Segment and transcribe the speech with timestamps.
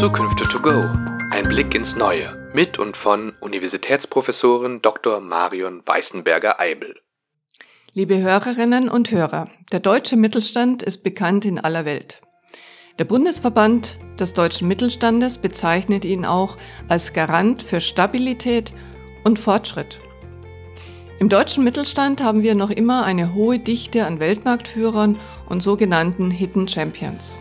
[0.00, 0.80] Zukünfte to go.
[1.30, 5.20] Ein Blick ins Neue mit und von Universitätsprofessorin Dr.
[5.20, 6.94] Marion Weißenberger-Eibel.
[7.92, 12.22] Liebe Hörerinnen und Hörer, der deutsche Mittelstand ist bekannt in aller Welt.
[12.98, 16.56] Der Bundesverband des deutschen Mittelstandes bezeichnet ihn auch
[16.88, 18.72] als Garant für Stabilität
[19.24, 20.00] und Fortschritt.
[21.18, 25.18] Im deutschen Mittelstand haben wir noch immer eine hohe Dichte an Weltmarktführern
[25.50, 27.36] und sogenannten Hidden Champions.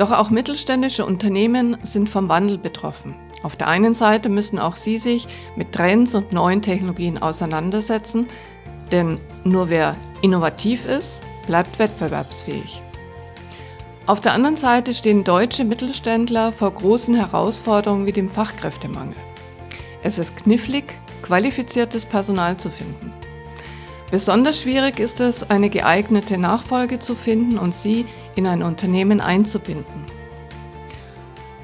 [0.00, 3.14] Doch auch mittelständische Unternehmen sind vom Wandel betroffen.
[3.42, 8.26] Auf der einen Seite müssen auch sie sich mit Trends und neuen Technologien auseinandersetzen,
[8.90, 12.80] denn nur wer innovativ ist, bleibt wettbewerbsfähig.
[14.06, 19.16] Auf der anderen Seite stehen deutsche Mittelständler vor großen Herausforderungen wie dem Fachkräftemangel.
[20.02, 23.12] Es ist knifflig, qualifiziertes Personal zu finden.
[24.10, 28.06] Besonders schwierig ist es, eine geeignete Nachfolge zu finden und sie
[28.40, 30.06] in ein Unternehmen einzubinden.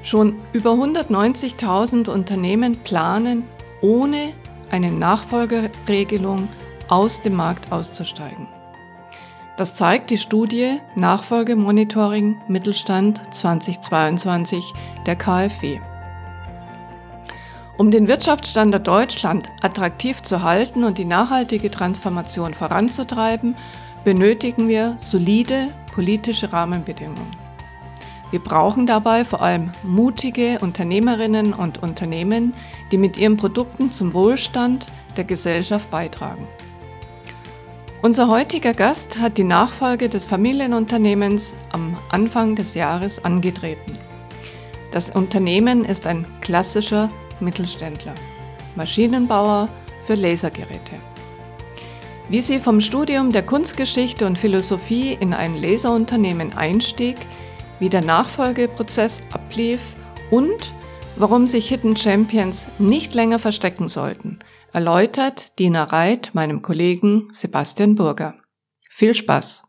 [0.03, 3.43] Schon über 190.000 Unternehmen planen,
[3.81, 4.33] ohne
[4.69, 6.47] eine Nachfolgeregelung
[6.87, 8.47] aus dem Markt auszusteigen.
[9.57, 14.71] Das zeigt die Studie Nachfolgemonitoring Mittelstand 2022
[15.07, 15.79] der KfW.
[17.79, 23.55] Um den Wirtschaftsstandort Deutschland attraktiv zu halten und die nachhaltige Transformation voranzutreiben,
[24.03, 27.35] benötigen wir solide politische Rahmenbedingungen.
[28.29, 32.53] Wir brauchen dabei vor allem mutige Unternehmerinnen und Unternehmen,
[32.91, 36.47] die mit ihren Produkten zum Wohlstand der Gesellschaft beitragen.
[38.03, 43.97] Unser heutiger Gast hat die Nachfolge des Familienunternehmens am Anfang des Jahres angetreten.
[44.91, 47.09] Das Unternehmen ist ein klassischer
[47.39, 48.13] Mittelständler,
[48.75, 49.67] Maschinenbauer
[50.05, 51.06] für Lasergeräte.
[52.29, 57.15] Wie sie vom Studium der Kunstgeschichte und Philosophie in ein Laserunternehmen einstieg,
[57.79, 59.95] wie der Nachfolgeprozess ablief
[60.29, 60.73] und
[61.15, 64.39] warum sich Hidden Champions nicht länger verstecken sollten,
[64.73, 68.37] erläutert Dina Reit meinem Kollegen Sebastian Burger.
[68.89, 69.63] Viel Spaß!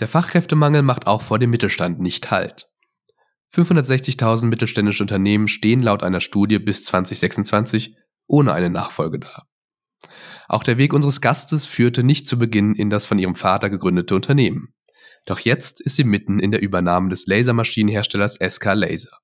[0.00, 2.68] Der Fachkräftemangel macht auch vor dem Mittelstand nicht Halt.
[3.54, 9.42] 560.000 mittelständische Unternehmen stehen laut einer Studie bis 2026 ohne eine Nachfolge da.
[10.48, 14.14] Auch der Weg unseres Gastes führte nicht zu Beginn in das von ihrem Vater gegründete
[14.14, 14.74] Unternehmen.
[15.26, 19.18] Doch jetzt ist sie mitten in der Übernahme des Lasermaschinenherstellers SK Laser.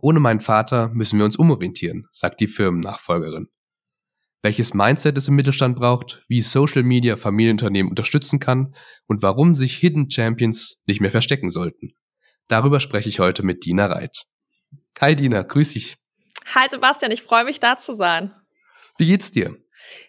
[0.00, 3.48] Ohne meinen Vater müssen wir uns umorientieren, sagt die Firmennachfolgerin.
[4.42, 8.74] Welches Mindset es im Mittelstand braucht, wie Social Media Familienunternehmen unterstützen kann
[9.06, 11.92] und warum sich Hidden Champions nicht mehr verstecken sollten.
[12.48, 14.24] Darüber spreche ich heute mit Dina Reit.
[15.00, 15.98] Hi Dina, grüß dich.
[16.54, 18.34] Hi Sebastian, ich freue mich da zu sein.
[18.98, 19.56] Wie geht's dir?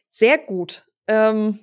[0.10, 0.86] Sehr gut.
[1.08, 1.60] Ähm,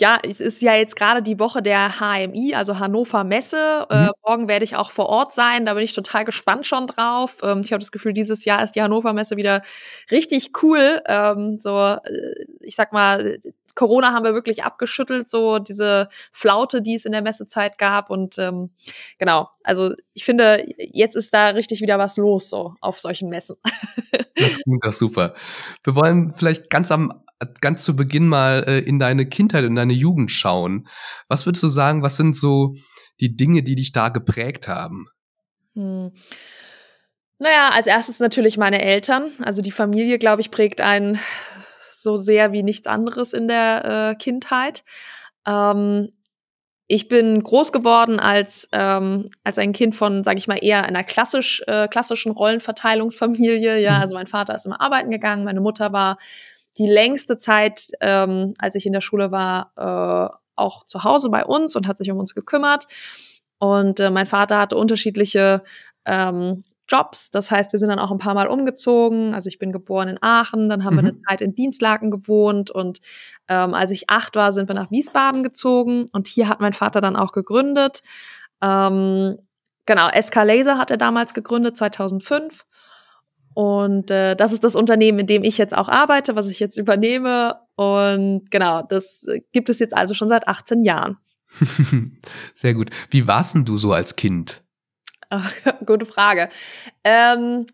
[0.00, 3.86] ja, es ist ja jetzt gerade die Woche der HMI, also Hannover Messe.
[3.88, 4.08] Äh, mhm.
[4.08, 5.64] Äh, morgen werde ich auch vor Ort sein.
[5.64, 7.38] Da bin ich total gespannt schon drauf.
[7.42, 9.62] Ähm, ich habe das Gefühl, dieses Jahr ist die Hannover Messe wieder
[10.10, 11.00] richtig cool.
[11.06, 13.38] Ähm, so, äh, ich sag mal,
[13.76, 18.10] Corona haben wir wirklich abgeschüttelt, so diese Flaute, die es in der Messezeit gab.
[18.10, 18.70] Und ähm,
[19.18, 23.56] genau, also ich finde, jetzt ist da richtig wieder was los, so auf solchen Messen.
[24.38, 25.34] Das klingt doch super.
[25.82, 27.24] Wir wollen vielleicht ganz am
[27.62, 30.88] ganz zu Beginn mal äh, in deine Kindheit, in deine Jugend schauen.
[31.28, 32.74] Was würdest du sagen, was sind so
[33.18, 35.06] die Dinge, die dich da geprägt haben?
[35.74, 36.12] Hm.
[37.38, 39.30] Naja, als erstes natürlich meine Eltern.
[39.42, 41.18] Also die Familie, glaube ich, prägt einen
[42.06, 44.84] so sehr wie nichts anderes in der äh, Kindheit.
[45.44, 46.10] Ähm,
[46.88, 51.02] ich bin groß geworden als, ähm, als ein Kind von, sage ich mal, eher einer
[51.02, 53.80] klassisch, äh, klassischen Rollenverteilungsfamilie.
[53.80, 54.02] Ja, mhm.
[54.02, 56.16] also mein Vater ist immer arbeiten gegangen, meine Mutter war
[56.78, 61.44] die längste Zeit, ähm, als ich in der Schule war, äh, auch zu Hause bei
[61.44, 62.86] uns und hat sich um uns gekümmert.
[63.58, 65.62] Und äh, mein Vater hatte unterschiedliche
[66.04, 67.30] ähm, Jobs.
[67.30, 69.34] Das heißt, wir sind dann auch ein paar Mal umgezogen.
[69.34, 70.98] Also ich bin geboren in Aachen, dann haben mhm.
[70.98, 71.16] wir eine.
[71.16, 73.00] Zeit in Dienstlaken gewohnt und
[73.48, 77.00] ähm, als ich acht war, sind wir nach Wiesbaden gezogen und hier hat mein Vater
[77.00, 78.02] dann auch gegründet.
[78.62, 79.38] Ähm,
[79.86, 82.64] genau, SK Laser hat er damals gegründet, 2005.
[83.54, 86.76] Und äh, das ist das Unternehmen, in dem ich jetzt auch arbeite, was ich jetzt
[86.76, 87.58] übernehme.
[87.74, 91.16] Und genau, das gibt es jetzt also schon seit 18 Jahren.
[92.54, 92.90] Sehr gut.
[93.08, 94.62] Wie warst denn du so als Kind?
[95.86, 96.48] Gute Frage.
[97.04, 97.66] Ähm,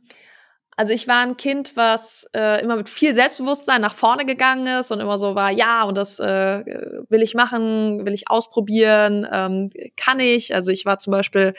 [0.77, 4.91] also ich war ein Kind, was äh, immer mit viel Selbstbewusstsein nach vorne gegangen ist
[4.91, 6.65] und immer so war, ja, und das äh,
[7.09, 10.55] will ich machen, will ich ausprobieren, ähm, kann ich.
[10.55, 11.55] Also ich war zum Beispiel,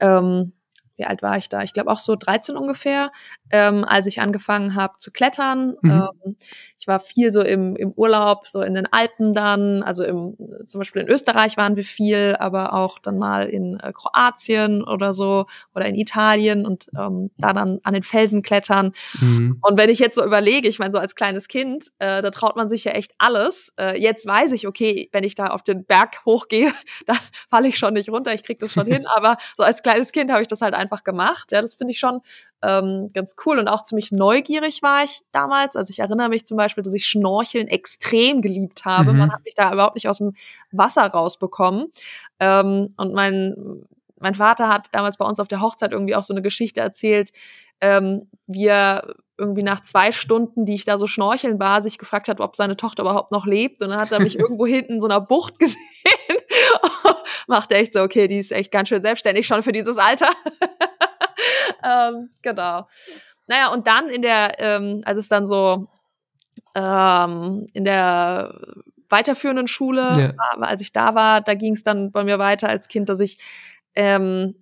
[0.00, 0.52] ähm,
[0.96, 1.62] wie alt war ich da?
[1.62, 3.10] Ich glaube auch so 13 ungefähr,
[3.50, 5.76] ähm, als ich angefangen habe zu klettern.
[5.82, 6.08] Mhm.
[6.24, 6.36] Ähm,
[6.82, 10.36] ich war viel so im, im Urlaub, so in den Alpen dann, also im,
[10.66, 15.14] zum Beispiel in Österreich waren wir viel, aber auch dann mal in äh, Kroatien oder
[15.14, 15.46] so
[15.76, 18.94] oder in Italien und ähm, da dann an den Felsen klettern.
[19.20, 19.58] Mhm.
[19.62, 22.56] Und wenn ich jetzt so überlege, ich meine, so als kleines Kind, äh, da traut
[22.56, 23.72] man sich ja echt alles.
[23.78, 26.72] Äh, jetzt weiß ich, okay, wenn ich da auf den Berg hochgehe,
[27.06, 27.14] da
[27.48, 29.06] falle ich schon nicht runter, ich krieg das schon hin.
[29.14, 31.52] Aber so als kleines Kind habe ich das halt einfach gemacht.
[31.52, 32.22] Ja, das finde ich schon
[32.62, 35.74] ähm, ganz cool und auch ziemlich neugierig war ich damals.
[35.74, 39.12] Also ich erinnere mich zum Beispiel, dass ich Schnorcheln extrem geliebt habe.
[39.12, 39.18] Mhm.
[39.18, 40.34] Man hat mich da überhaupt nicht aus dem
[40.70, 41.92] Wasser rausbekommen.
[42.38, 43.84] Ähm, und mein,
[44.18, 47.30] mein Vater hat damals bei uns auf der Hochzeit irgendwie auch so eine Geschichte erzählt,
[47.80, 52.28] ähm, wie er irgendwie nach zwei Stunden, die ich da so schnorcheln war, sich gefragt
[52.28, 53.82] hat, ob seine Tochter überhaupt noch lebt.
[53.82, 55.78] Und dann hat er mich irgendwo hinten in so einer Bucht gesehen.
[57.48, 60.28] Macht echt so, okay, die ist echt ganz schön selbstständig schon für dieses Alter.
[61.92, 62.88] Ähm, genau.
[63.46, 65.88] Naja, und dann in der, ähm, als es dann so
[66.74, 68.54] ähm, in der
[69.08, 70.32] weiterführenden Schule, Ja.
[70.58, 73.20] war, als ich da war, da ging es dann bei mir weiter als Kind, dass
[73.20, 73.38] ich
[73.94, 74.54] ähm,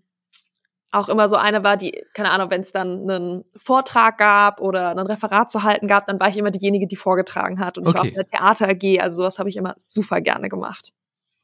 [0.93, 4.91] auch immer so eine war, die, keine Ahnung, wenn es dann einen Vortrag gab oder
[4.91, 7.79] ein Referat zu halten gab, dann war ich immer diejenige, die vorgetragen hat.
[7.79, 8.09] Und ich war auch Okay.
[8.09, 10.91] in der Theater AG, also sowas habe ich immer super gerne gemacht.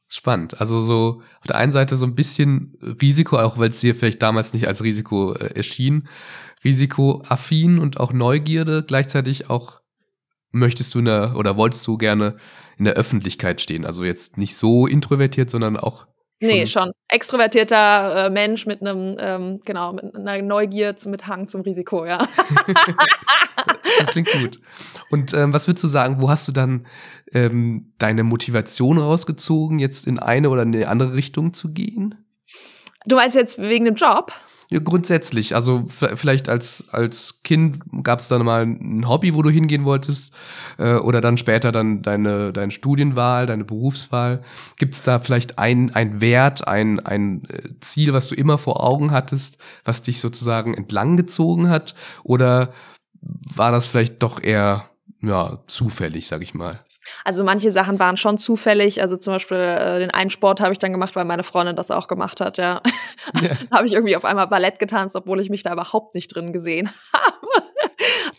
[0.09, 0.61] Spannend.
[0.61, 4.21] Also so auf der einen Seite so ein bisschen Risiko, auch weil es dir vielleicht
[4.21, 6.07] damals nicht als Risiko äh, erschien,
[6.63, 8.83] risikoaffin und auch Neugierde.
[8.87, 9.81] Gleichzeitig auch
[10.51, 12.37] möchtest du in der, oder wolltest du gerne
[12.77, 13.85] in der Öffentlichkeit stehen.
[13.85, 16.07] Also jetzt nicht so introvertiert, sondern auch
[16.39, 16.91] Nee, Schon- schon.
[17.09, 22.05] Extrovertierter äh, Mensch mit einem, ähm, genau, mit einer Neugier zu, mit Hang zum Risiko,
[22.05, 22.19] ja.
[23.99, 24.59] Das klingt gut.
[25.09, 26.85] Und ähm, was würdest du sagen, wo hast du dann
[27.33, 32.15] ähm, deine Motivation rausgezogen, jetzt in eine oder in eine andere Richtung zu gehen?
[33.05, 34.31] Du meinst jetzt wegen dem Job?
[34.69, 35.55] Ja, grundsätzlich.
[35.55, 40.33] Also vielleicht als, als Kind gab es dann mal ein Hobby, wo du hingehen wolltest,
[40.77, 44.43] äh, oder dann später dann deine, deine Studienwahl, deine Berufswahl.
[44.77, 48.83] Gibt es da vielleicht ein, ein Wert, ein, ein äh, Ziel, was du immer vor
[48.83, 51.95] Augen hattest, was dich sozusagen entlang gezogen hat?
[52.23, 52.73] Oder
[53.21, 54.89] war das vielleicht doch eher
[55.21, 56.81] ja, zufällig, sag ich mal?
[57.23, 59.01] Also manche Sachen waren schon zufällig.
[59.01, 61.91] Also zum Beispiel äh, den einen Sport habe ich dann gemacht, weil meine Freundin das
[61.91, 62.81] auch gemacht hat, ja.
[63.41, 63.57] Ja.
[63.71, 66.89] habe ich irgendwie auf einmal Ballett getanzt, obwohl ich mich da überhaupt nicht drin gesehen
[67.13, 67.63] habe.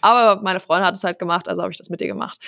[0.01, 2.39] Aber meine Freundin hat es halt gemacht, also habe ich das mit ihr gemacht.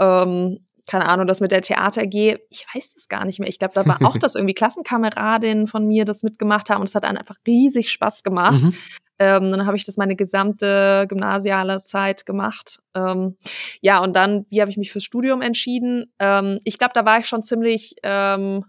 [0.00, 3.48] Ähm, keine Ahnung, das mit der Theater AG, ich weiß das gar nicht mehr.
[3.48, 6.94] Ich glaube, da war auch das irgendwie Klassenkameradinnen von mir das mitgemacht haben und es
[6.94, 8.62] hat dann einfach riesig Spaß gemacht.
[8.62, 8.74] Mhm.
[9.18, 12.80] Ähm, dann habe ich das meine gesamte gymnasiale Zeit gemacht.
[12.94, 13.36] Ähm,
[13.84, 16.10] ja, und dann, wie habe ich mich fürs Studium entschieden?
[16.18, 18.64] Ähm, ich glaube, da war ich schon ziemlich ähm,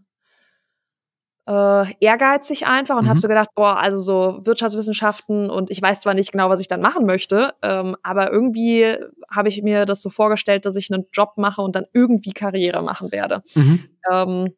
[1.47, 3.09] äh, ehrgeizig einfach und Mhm.
[3.09, 6.67] habe so gedacht, boah, also so Wirtschaftswissenschaften und ich weiß zwar nicht genau, was ich
[6.67, 8.93] dann machen möchte, ähm, aber irgendwie
[9.33, 12.83] habe ich mir das so vorgestellt, dass ich einen Job mache und dann irgendwie Karriere
[12.83, 13.41] machen werde.
[13.55, 13.89] Mhm.
[14.11, 14.53] Ähm,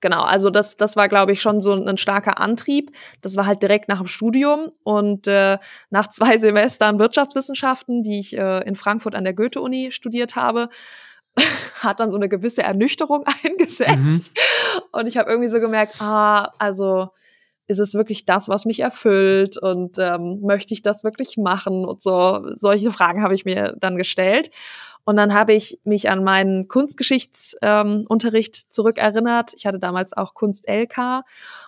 [0.00, 2.90] genau, also das, das war, glaube ich, schon so ein starker Antrieb.
[3.22, 5.58] Das war halt direkt nach dem Studium und äh,
[5.90, 10.68] nach zwei Semestern Wirtschaftswissenschaften, die ich äh, in Frankfurt an der Goethe-Uni studiert habe,
[11.82, 13.92] hat dann so eine gewisse Ernüchterung eingesetzt.
[13.92, 14.82] Mhm.
[14.92, 17.10] Und ich habe irgendwie so gemerkt, ah, also
[17.68, 22.02] ist es wirklich das, was mich erfüllt und ähm, möchte ich das wirklich machen und
[22.02, 24.50] so solche Fragen habe ich mir dann gestellt
[25.08, 29.54] und dann habe ich mich an meinen Kunstgeschichtsunterricht ähm, zurückerinnert.
[29.56, 31.22] Ich hatte damals auch Kunst LK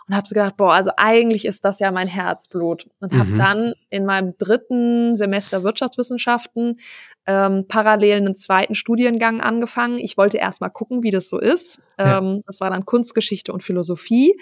[0.06, 3.38] und habe so gedacht, boah, also eigentlich ist das ja mein Herzblut und habe Mhm.
[3.38, 6.80] dann in meinem dritten Semester Wirtschaftswissenschaften
[7.26, 9.96] ähm, parallel einen zweiten Studiengang angefangen.
[9.96, 11.80] Ich wollte erst mal gucken, wie das so ist.
[11.98, 12.18] Ja.
[12.18, 14.34] Ähm, das war dann Kunstgeschichte und Philosophie.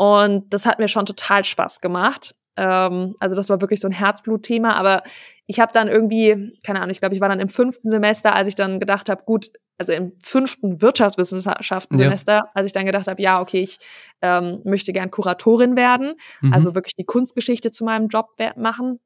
[0.00, 2.34] Und das hat mir schon total Spaß gemacht.
[2.56, 4.72] Ähm, also das war wirklich so ein Herzblutthema.
[4.72, 5.02] Aber
[5.46, 8.48] ich habe dann irgendwie, keine Ahnung, ich glaube, ich war dann im fünften Semester, als
[8.48, 13.42] ich dann gedacht habe, gut, also im fünften Wirtschaftswissenschaften-Semester, als ich dann gedacht habe, ja,
[13.42, 13.76] okay, ich
[14.22, 16.54] ähm, möchte gern Kuratorin werden, Mhm.
[16.54, 19.00] also wirklich die Kunstgeschichte zu meinem Job machen.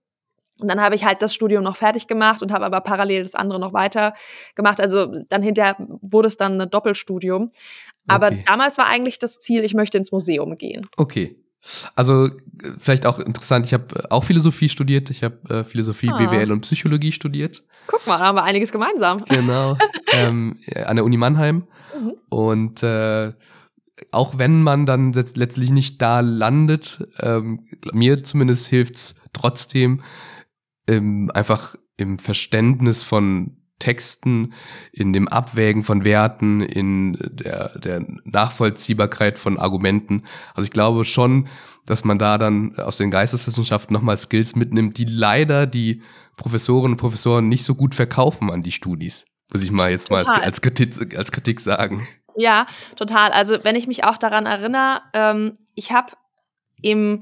[0.60, 3.34] Und dann habe ich halt das Studium noch fertig gemacht und habe aber parallel das
[3.34, 4.14] andere noch weiter
[4.54, 4.80] gemacht.
[4.80, 7.50] Also dann hinterher wurde es dann ein Doppelstudium.
[8.06, 8.44] Aber Okay.
[8.46, 10.86] damals war eigentlich das Ziel, ich möchte ins Museum gehen.
[10.96, 11.36] Okay.
[11.94, 12.30] Also äh,
[12.78, 16.18] vielleicht auch interessant, ich habe auch Philosophie studiert, ich habe äh, Philosophie, Ah.
[16.18, 17.62] BWL und Psychologie studiert.
[17.86, 19.18] Guck mal, da haben wir einiges gemeinsam.
[19.28, 19.76] Genau.
[20.12, 21.66] ähm, äh, an der Uni Mannheim.
[21.98, 22.12] Mhm.
[22.28, 23.32] Und äh,
[24.10, 30.02] auch wenn man dann letzt- letztlich nicht da landet, ähm, mir zumindest hilft's trotzdem
[30.88, 34.54] ähm, einfach im Verständnis von Texten,
[34.92, 40.24] in dem Abwägen von Werten, in der, der Nachvollziehbarkeit von Argumenten.
[40.54, 41.48] Also ich glaube schon,
[41.86, 46.02] dass man da dann aus den Geisteswissenschaften nochmal Skills mitnimmt, die leider die
[46.36, 49.24] Professorinnen und Professoren nicht so gut verkaufen an die Studis.
[49.52, 52.06] Muss ich mal jetzt mal als, als, Kritik, als Kritik sagen.
[52.36, 52.66] Ja,
[52.96, 53.30] total.
[53.30, 56.12] Also wenn ich mich auch daran erinnere, ähm, ich habe
[56.80, 57.20] im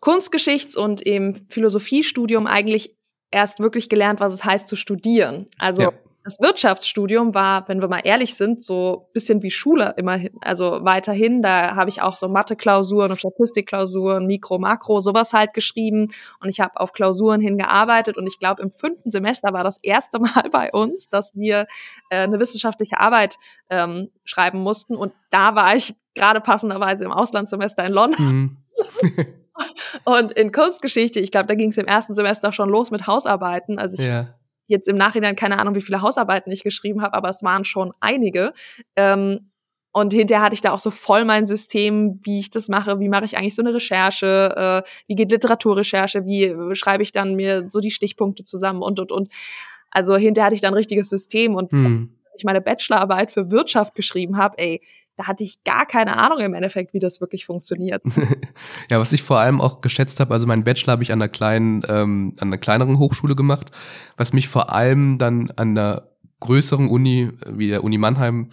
[0.00, 2.96] Kunstgeschichts- und im Philosophiestudium eigentlich
[3.34, 5.46] erst wirklich gelernt, was es heißt zu studieren.
[5.58, 5.92] Also ja.
[6.22, 11.42] das Wirtschaftsstudium war, wenn wir mal ehrlich sind, so bisschen wie Schule immerhin, also weiterhin.
[11.42, 16.06] Da habe ich auch so Mathe-Klausuren und Statistikklausuren, Mikro, Makro, sowas halt geschrieben.
[16.40, 18.16] Und ich habe auf Klausuren hingearbeitet.
[18.16, 21.66] Und ich glaube, im fünften Semester war das erste Mal bei uns, dass wir
[22.10, 23.36] äh, eine wissenschaftliche Arbeit
[23.68, 24.94] ähm, schreiben mussten.
[24.94, 28.26] Und da war ich gerade passenderweise im Auslandssemester in London.
[28.26, 28.56] Mhm.
[30.04, 33.78] Und in Kunstgeschichte, ich glaube, da ging es im ersten Semester schon los mit Hausarbeiten.
[33.78, 34.34] Also ich ja.
[34.66, 37.92] jetzt im Nachhinein keine Ahnung, wie viele Hausarbeiten ich geschrieben habe, aber es waren schon
[38.00, 38.52] einige.
[38.96, 39.50] Ähm,
[39.96, 43.08] und hinterher hatte ich da auch so voll mein System, wie ich das mache, wie
[43.08, 47.68] mache ich eigentlich so eine Recherche, äh, wie geht Literaturrecherche, wie schreibe ich dann mir
[47.70, 49.28] so die Stichpunkte zusammen und und und.
[49.92, 52.10] Also hinterher hatte ich da ein richtiges System und hm.
[52.32, 54.82] als ich meine Bachelorarbeit für Wirtschaft geschrieben habe, ey,
[55.16, 58.02] da hatte ich gar keine Ahnung im Endeffekt, wie das wirklich funktioniert.
[58.90, 61.28] ja, was ich vor allem auch geschätzt habe, also meinen Bachelor habe ich an einer
[61.28, 63.70] kleinen, ähm, an einer kleineren Hochschule gemacht,
[64.16, 68.50] was mich vor allem dann an der größeren Uni, wie der Uni Mannheim,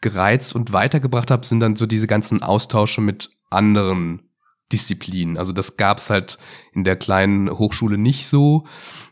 [0.00, 4.22] gereizt und weitergebracht habe, sind dann so diese ganzen Austausche mit anderen
[4.72, 5.36] Disziplinen.
[5.36, 6.38] Also das gab's halt
[6.72, 8.66] in der kleinen Hochschule nicht so,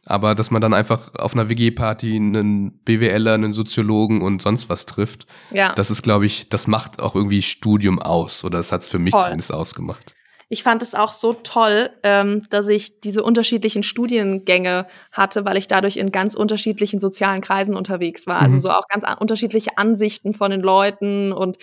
[0.06, 4.86] aber dass man dann einfach auf einer WG-Party einen BWLer, einen Soziologen und sonst was
[4.86, 5.72] trifft, ja.
[5.74, 9.12] das ist, glaube ich, das macht auch irgendwie Studium aus oder das hat's für mich
[9.12, 9.22] Voll.
[9.22, 10.14] zumindest ausgemacht.
[10.52, 15.68] Ich fand es auch so toll, ähm, dass ich diese unterschiedlichen Studiengänge hatte, weil ich
[15.68, 18.38] dadurch in ganz unterschiedlichen sozialen Kreisen unterwegs war.
[18.40, 18.54] Also mhm.
[18.56, 21.56] Also so auch ganz unterschiedliche Ansichten von den Leuten und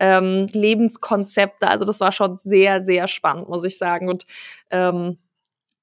[0.00, 1.68] ähm, Lebenskonzepte.
[1.68, 4.08] Also das war schon sehr, sehr spannend, muss ich sagen.
[4.08, 4.26] Und
[4.70, 5.18] ähm,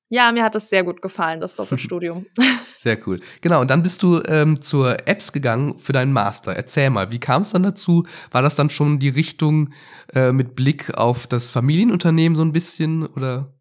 [0.09, 2.25] ja, mir hat das sehr gut gefallen, das Doppelstudium.
[2.75, 3.17] Sehr cool.
[3.41, 6.55] Genau, und dann bist du ähm, zur Apps gegangen für deinen Master.
[6.55, 8.05] Erzähl mal, wie kam es dann dazu?
[8.31, 9.73] War das dann schon die Richtung
[10.13, 13.53] äh, mit Blick auf das Familienunternehmen so ein bisschen oder?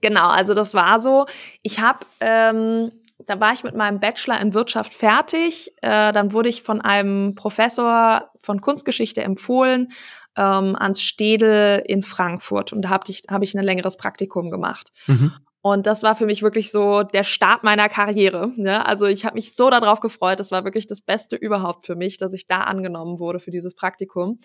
[0.00, 1.26] Genau, also das war so.
[1.62, 2.90] Ich habe, ähm,
[3.24, 5.70] da war ich mit meinem Bachelor in Wirtschaft fertig.
[5.80, 9.92] Äh, dann wurde ich von einem Professor von Kunstgeschichte empfohlen
[10.36, 14.90] ähm, ans Städel in Frankfurt und da habe ich, hab ich ein längeres Praktikum gemacht.
[15.06, 15.32] Mhm.
[15.62, 18.50] Und das war für mich wirklich so der Start meiner Karriere.
[18.56, 18.86] Ne?
[18.86, 20.40] Also ich habe mich so darauf gefreut.
[20.40, 23.74] Das war wirklich das Beste überhaupt für mich, dass ich da angenommen wurde für dieses
[23.74, 24.38] Praktikum.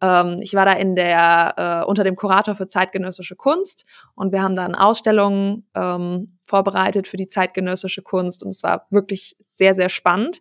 [0.00, 3.84] Ähm, ich war da in der äh, unter dem Kurator für zeitgenössische Kunst
[4.14, 9.36] und wir haben dann Ausstellungen ähm, vorbereitet für die zeitgenössische Kunst und es war wirklich
[9.48, 10.40] sehr sehr spannend.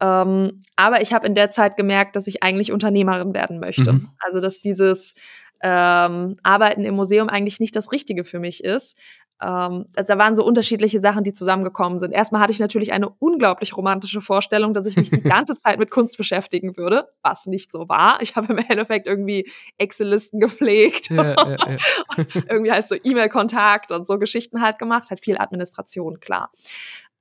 [0.00, 3.94] Ähm, aber ich habe in der Zeit gemerkt, dass ich eigentlich Unternehmerin werden möchte.
[3.94, 4.10] Mhm.
[4.18, 5.14] Also dass dieses
[5.62, 8.96] ähm, Arbeiten im Museum eigentlich nicht das Richtige für mich ist.
[9.42, 12.12] Ähm, also da waren so unterschiedliche Sachen, die zusammengekommen sind.
[12.12, 15.90] Erstmal hatte ich natürlich eine unglaublich romantische Vorstellung, dass ich mich die ganze Zeit mit
[15.90, 18.18] Kunst beschäftigen würde, was nicht so war.
[18.22, 21.76] Ich habe im Endeffekt irgendwie Excel-Listen gepflegt, ja, ja, ja.
[22.48, 26.50] irgendwie halt so E-Mail-Kontakt und so Geschichten halt gemacht, halt viel Administration, klar.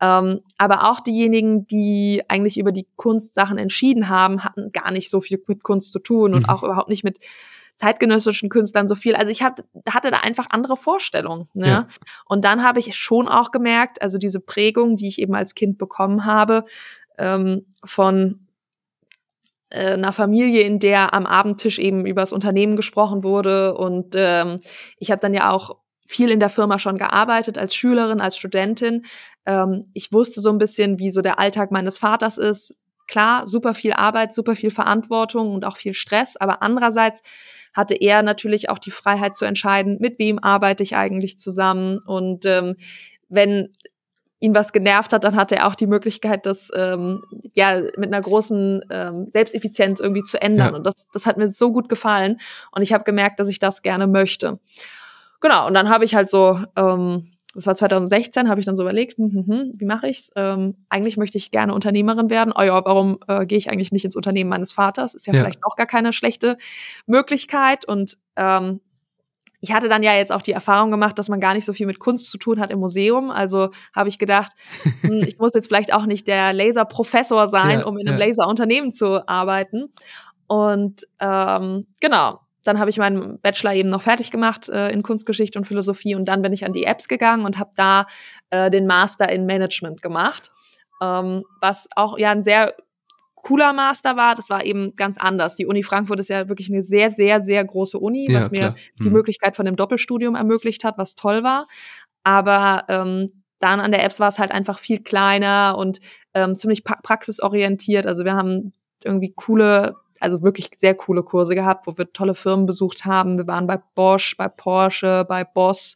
[0.01, 5.21] Ähm, aber auch diejenigen, die eigentlich über die Kunstsachen entschieden haben, hatten gar nicht so
[5.21, 6.49] viel mit Kunst zu tun und mhm.
[6.49, 7.19] auch überhaupt nicht mit
[7.75, 9.15] zeitgenössischen Künstlern so viel.
[9.15, 11.49] Also ich hab, hatte da einfach andere Vorstellungen.
[11.53, 11.67] Ne?
[11.67, 11.87] Ja.
[12.25, 15.77] Und dann habe ich schon auch gemerkt, also diese Prägung, die ich eben als Kind
[15.77, 16.65] bekommen habe,
[17.17, 18.47] ähm, von
[19.69, 23.75] äh, einer Familie, in der am Abendtisch eben über das Unternehmen gesprochen wurde.
[23.75, 24.59] Und ähm,
[24.97, 29.05] ich habe dann ja auch viel in der Firma schon gearbeitet, als Schülerin, als Studentin.
[29.45, 32.77] Ähm, ich wusste so ein bisschen, wie so der Alltag meines Vaters ist.
[33.07, 37.21] Klar, super viel Arbeit, super viel Verantwortung und auch viel Stress, aber andererseits
[37.75, 41.99] hatte er natürlich auch die Freiheit zu entscheiden, mit wem arbeite ich eigentlich zusammen.
[41.99, 42.75] Und ähm,
[43.29, 43.75] wenn
[44.39, 48.21] ihn was genervt hat, dann hatte er auch die Möglichkeit, das ähm, ja mit einer
[48.21, 50.71] großen ähm, Selbsteffizienz irgendwie zu ändern.
[50.71, 50.75] Ja.
[50.75, 52.39] Und das, das hat mir so gut gefallen.
[52.71, 54.59] Und ich habe gemerkt, dass ich das gerne möchte.
[55.41, 58.83] Genau, und dann habe ich halt so ähm, das war 2016, habe ich dann so
[58.83, 60.31] überlegt, hm, hm, hm, wie mache ich's?
[60.35, 62.53] Ähm, eigentlich möchte ich gerne Unternehmerin werden.
[62.55, 65.13] Oh ja, warum äh, gehe ich eigentlich nicht ins Unternehmen meines Vaters?
[65.13, 65.39] Ist ja, ja.
[65.39, 66.57] vielleicht auch gar keine schlechte
[67.05, 67.85] Möglichkeit.
[67.85, 68.81] Und ähm,
[69.61, 71.87] ich hatte dann ja jetzt auch die Erfahrung gemacht, dass man gar nicht so viel
[71.87, 73.31] mit Kunst zu tun hat im Museum.
[73.31, 74.51] Also habe ich gedacht,
[75.01, 78.27] hm, ich muss jetzt vielleicht auch nicht der Laserprofessor sein, ja, um in einem ja.
[78.27, 79.93] Laserunternehmen zu arbeiten.
[80.47, 85.57] Und ähm, genau, dann habe ich meinen Bachelor eben noch fertig gemacht äh, in Kunstgeschichte
[85.57, 88.05] und Philosophie und dann bin ich an die Apps gegangen und habe da
[88.49, 90.51] äh, den Master in Management gemacht.
[91.01, 92.73] Ähm, was auch ja ein sehr
[93.35, 95.55] cooler Master war, das war eben ganz anders.
[95.55, 98.59] Die Uni Frankfurt ist ja wirklich eine sehr, sehr, sehr große Uni, Ja, was mir
[98.59, 98.75] klar.
[98.99, 99.13] die Mhm.
[99.13, 101.67] Möglichkeit von dem Doppelstudium ermöglicht hat, was toll war.
[102.23, 103.27] Aber ähm,
[103.59, 105.99] dann an der Apps war es halt einfach viel kleiner und
[106.33, 108.07] ähm, ziemlich praxisorientiert.
[108.07, 112.65] Also wir haben irgendwie coole, also wirklich sehr coole Kurse gehabt, wo wir tolle Firmen
[112.65, 113.37] besucht haben.
[113.37, 115.95] Wir waren bei Bosch, bei Porsche, bei Boss,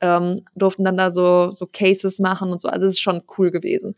[0.00, 2.68] ähm, durften dann da so, so Cases machen und so.
[2.68, 3.94] Also es ist schon cool gewesen.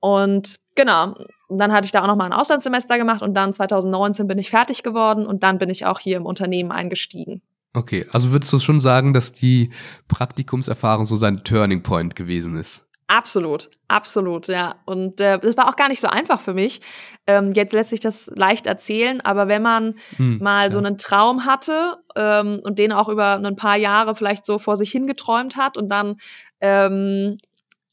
[0.00, 1.14] Und genau,
[1.48, 4.38] und dann hatte ich da auch noch mal ein Auslandssemester gemacht und dann 2019 bin
[4.38, 7.40] ich fertig geworden und dann bin ich auch hier im Unternehmen eingestiegen.
[7.72, 9.72] Okay, also würdest du schon sagen, dass die
[10.08, 12.86] Praktikumserfahrung so sein Turning Point gewesen ist?
[13.06, 14.76] Absolut, absolut, ja.
[14.86, 16.80] Und äh, das war auch gar nicht so einfach für mich.
[17.26, 20.86] Ähm, jetzt lässt sich das leicht erzählen, aber wenn man Hm, mal so klar.
[20.86, 24.90] einen Traum hatte ähm, und den auch über ein paar Jahre vielleicht so vor sich
[24.90, 26.16] hingeträumt hat und dann
[26.60, 27.36] ähm,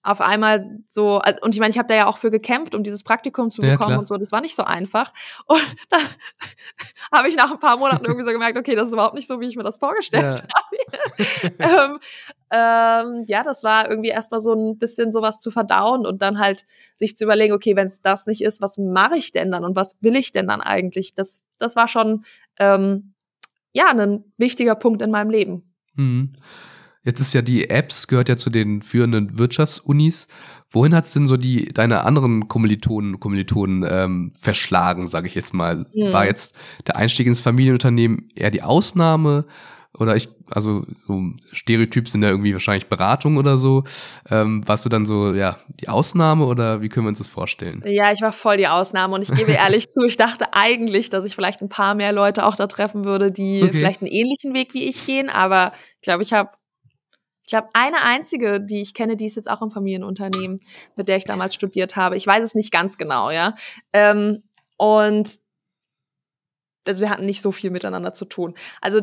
[0.03, 2.84] auf einmal so, also, und ich meine, ich habe da ja auch für gekämpft, um
[2.84, 4.00] dieses Praktikum zu Ja, bekommen klar.
[4.00, 5.13] und so, das war nicht so einfach.
[5.46, 6.01] Und dann
[7.12, 9.39] habe ich nach ein paar Monaten irgendwie so gemerkt, okay, das ist überhaupt nicht so,
[9.41, 10.36] wie ich mir das vorgestellt Ja.
[11.60, 12.00] ähm,
[12.51, 16.65] ähm, ja, das war irgendwie erstmal so ein bisschen sowas zu verdauen und dann halt
[16.98, 19.75] sich zu überlegen, okay, wenn es das nicht ist, was mache ich denn dann und
[19.75, 21.15] was will ich denn dann eigentlich?
[21.15, 22.25] Das, das war schon
[22.60, 23.13] ähm,
[23.72, 25.74] ja ein wichtiger Punkt in meinem Leben.
[25.96, 26.34] Mhm.
[27.03, 30.27] Jetzt ist ja die Apps, gehört ja zu den führenden Wirtschaftsunis.
[30.70, 35.86] Wohin hat's denn so die deine anderen Kommilitonen Kommilitonen ähm, verschlagen, sage ich jetzt mal?
[35.96, 36.13] Mhm.
[36.13, 36.55] War jetzt
[36.86, 39.46] der Einstieg ins Familienunternehmen eher die Ausnahme?
[40.00, 41.21] Oder ich, also so
[41.51, 43.83] Stereotyp sind ja irgendwie wahrscheinlich Beratung oder so.
[44.29, 47.83] Ähm, warst du dann so, ja, die Ausnahme oder wie können wir uns das vorstellen?
[47.86, 51.25] Ja, ich war voll die Ausnahme und ich gebe ehrlich zu, ich dachte eigentlich, dass
[51.25, 53.74] ich vielleicht ein paar mehr Leute auch da treffen würde, die Okay.
[53.74, 56.51] vielleicht einen ähnlichen Weg wie ich gehen, aber ich glaube, ich habe
[57.43, 60.62] ich glaube, eine einzige, die ich kenne, die ist jetzt auch im Familienunternehmen,
[60.95, 62.15] mit der ich damals studiert habe.
[62.15, 63.55] Ich weiß es nicht ganz genau, ja.
[63.91, 64.43] Ähm,
[64.77, 65.38] und
[66.88, 68.55] also wir hatten nicht so viel miteinander zu tun.
[68.79, 69.01] Also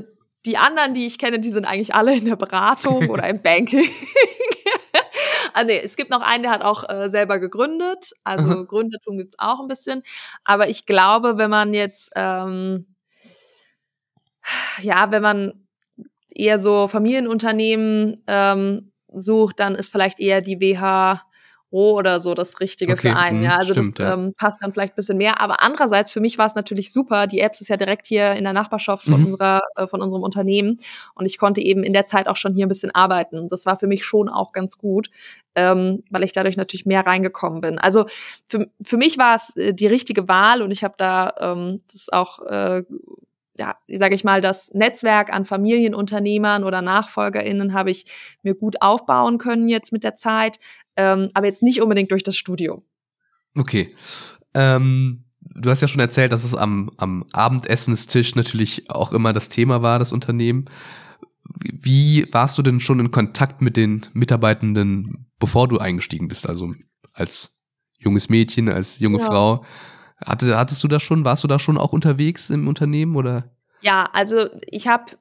[0.49, 3.87] die anderen, die ich kenne, die sind eigentlich alle in der Beratung oder im Banking.
[5.53, 8.13] ah, nee, es gibt noch einen, der hat auch äh, selber gegründet.
[8.25, 8.63] Also Aha.
[8.63, 10.03] Gründertum gibt's auch ein bisschen.
[10.45, 12.87] Aber ich glaube, wenn man jetzt, ähm,
[14.81, 15.67] ja, wenn man
[16.31, 20.61] eher so Familienunternehmen ähm, sucht, dann ist vielleicht eher die
[21.71, 23.39] WHO oder so das Richtige Okay, für einen.
[23.39, 24.15] mhm, Ja, also stimmt, das ja.
[24.15, 25.41] ähm, passt dann vielleicht ein bisschen mehr.
[25.41, 27.27] Aber andererseits für mich war es natürlich super.
[27.27, 29.27] Die Apps ist ja direkt hier in der Nachbarschaft von Mhm.
[29.27, 30.79] unserer, äh, von unserem Unternehmen
[31.15, 33.49] und ich konnte eben in der Zeit auch schon hier ein bisschen arbeiten.
[33.49, 35.11] Das war für mich schon auch ganz gut,
[35.55, 37.79] ähm, weil ich dadurch natürlich mehr reingekommen bin.
[37.79, 38.07] Also
[38.47, 42.09] für, für mich war es äh, die richtige Wahl und ich habe da ähm, das
[42.11, 42.83] auch äh,
[43.59, 48.05] ja, sage ich mal, das Netzwerk an Familienunternehmern oder NachfolgerInnen habe ich
[48.43, 50.59] mir gut aufbauen können jetzt mit der Zeit,
[50.99, 52.83] ähm, aber jetzt nicht unbedingt durch das Studium.
[53.57, 53.95] Okay.
[54.53, 59.49] Ähm, du hast ja schon erzählt, dass es am, am Abendessenstisch natürlich auch immer das
[59.49, 60.67] Thema war, das Unternehmen.
[61.63, 66.47] Wie warst du denn schon in Kontakt mit den Mitarbeitenden, bevor du eingestiegen bist?
[66.47, 66.75] Also
[67.15, 67.61] als
[67.99, 69.25] junges Mädchen, als junge Ja.
[69.27, 69.65] Frau.
[70.25, 73.45] Hatte, hattest du da schon, warst du da schon auch unterwegs im Unternehmen oder?
[73.81, 75.13] Ja, also ich habe,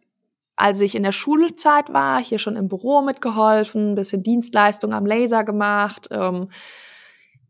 [0.58, 5.06] als ich in der Schulzeit war, hier schon im Büro mitgeholfen, ein bisschen Dienstleistung am
[5.06, 6.50] Laser gemacht, ähm,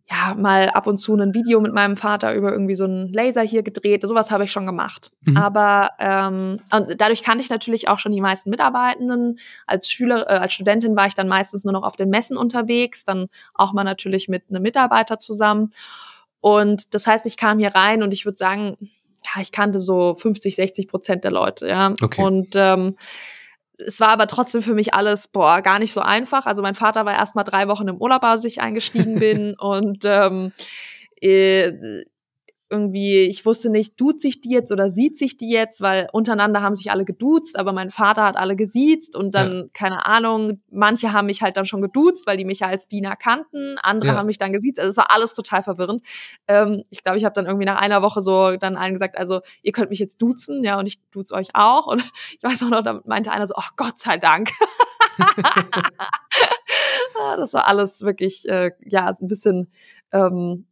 [0.10, 3.41] ja, mal ab und zu ein Video mit meinem Vater über irgendwie so einen Laser
[3.41, 4.08] hier gedreht.
[4.08, 5.12] Sowas habe ich schon gemacht.
[5.26, 5.36] Mhm.
[5.36, 9.38] Aber ähm, und dadurch kannte ich natürlich auch schon die meisten Mitarbeitenden.
[9.65, 13.04] Als Schüler, äh, als Studentin war ich dann meistens nur noch auf den Messen unterwegs,
[13.04, 15.72] dann auch mal natürlich mit einem Mitarbeiter zusammen.
[16.39, 18.78] Und das heißt, ich kam hier rein und ich würde sagen,
[19.35, 21.93] ja, ich kannte so 50, 60 Prozent der Leute, ja.
[22.01, 22.23] Okay.
[22.23, 22.95] Und ähm,
[23.77, 26.45] es war aber trotzdem für mich alles, boah, gar nicht so einfach.
[26.45, 29.55] Also mein Vater war erst mal drei Wochen im Urlaub, als ich eingestiegen bin.
[29.59, 30.51] und ähm,
[31.21, 31.71] äh,
[32.69, 36.62] irgendwie, ich wusste nicht, duzt sich die jetzt oder sieht sich die jetzt, weil untereinander
[36.62, 41.13] haben sich alle geduzt, aber mein Vater hat alle gesiezt und dann, keine Ahnung, manche
[41.13, 44.17] haben mich halt dann schon geduzt, weil die mich ja als Diener kannten, andere Ja.
[44.17, 46.01] haben mich dann gesiezt, also es war alles total verwirrend.
[46.47, 49.41] Ähm, ich glaube, ich habe dann irgendwie nach einer Woche so dann allen gesagt, also
[49.63, 52.03] ihr könnt mich jetzt duzen, ja, und ich duze euch auch und
[52.38, 54.49] ich weiß auch noch, da meinte einer so, ach Gott sei Dank.
[57.19, 59.71] Ah, das war alles wirklich, äh, ja, ein bisschen
[60.12, 60.67] ähm,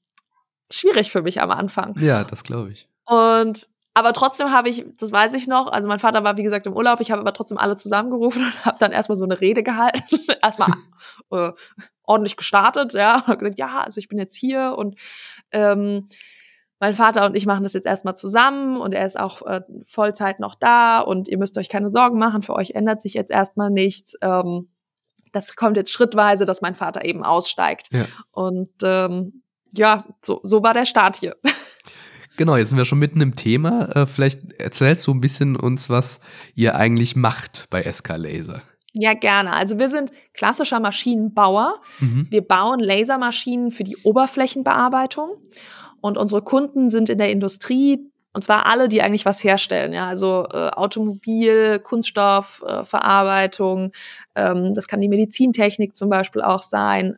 [0.72, 1.98] schwierig für mich am Anfang.
[2.00, 2.88] Ja, das glaube ich.
[3.06, 6.68] Und aber trotzdem habe ich, das weiß ich noch, also mein Vater war wie gesagt
[6.68, 9.64] im Urlaub, ich habe aber trotzdem alle zusammengerufen und habe dann erstmal so eine Rede
[9.64, 10.04] gehalten,
[10.44, 10.74] erstmal
[11.32, 11.54] äh,
[12.04, 15.00] ordentlich gestartet, ja, und gesagt, ja, also ich bin jetzt hier und
[15.52, 16.06] ähm,
[16.82, 20.42] mein Vater und ich machen das jetzt erstmal zusammen und er ist auch äh, Vollzeit
[20.42, 23.70] noch da und ihr müsst euch keine Sorgen machen, für euch ändert sich jetzt erstmal
[23.70, 24.18] nichts.
[24.22, 24.68] Ähm,
[25.32, 27.88] das kommt jetzt schrittweise, dass mein Vater eben aussteigt.
[27.92, 28.06] Ja.
[28.32, 29.44] Und ähm,
[29.78, 31.36] ja, so, so war der Start hier.
[32.38, 33.90] Genau, jetzt sind wir schon mitten im Thema.
[33.96, 36.20] Äh, vielleicht erzählst du ein bisschen uns, was
[36.54, 38.62] ihr eigentlich macht bei SK Laser.
[38.98, 39.54] Ja, gerne.
[39.54, 41.82] Also wir sind klassischer Maschinenbauer.
[42.00, 42.28] Mhm.
[42.30, 45.36] Wir bauen Lasermaschinen für die Oberflächenbearbeitung.
[46.02, 48.00] Und unsere Kunden sind in der Industrie,
[48.32, 53.92] und zwar alle, die eigentlich was herstellen, ja, also äh, Automobil, Kunststoffverarbeitung,
[54.34, 57.18] äh, ähm, das kann die Medizintechnik zum Beispiel auch sein.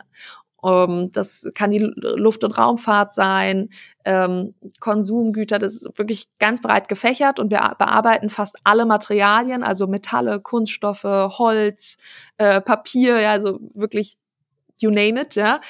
[0.68, 3.70] Ähm, das kann die Luft- und Raumfahrt sein,
[4.06, 9.88] ähm, Konsumgüter, das ist wirklich ganz breit gefächert und wir bearbeiten fast alle Materialien, also
[9.88, 11.98] Metalle, Kunststoffe, Holz,
[12.38, 14.18] äh, Papier, ja, also wirklich
[14.80, 15.62] you name it, ja.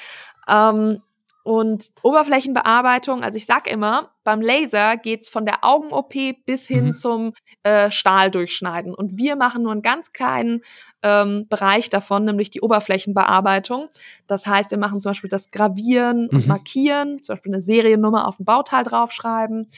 [0.48, 1.02] Ähm,
[1.48, 6.12] und Oberflächenbearbeitung, also ich sag immer, beim Laser geht's von der Augen-OP
[6.44, 6.96] bis hin mhm.
[6.96, 7.32] zum
[7.62, 8.94] äh, Stahl durchschneiden.
[8.94, 10.60] Und wir machen nur einen ganz kleinen
[11.02, 13.88] ähm, Bereich davon, nämlich die Oberflächenbearbeitung.
[14.26, 16.48] Das heißt, wir machen zum Beispiel das Gravieren und mhm.
[16.48, 19.68] Markieren, zum Beispiel eine Seriennummer auf ein Bauteil draufschreiben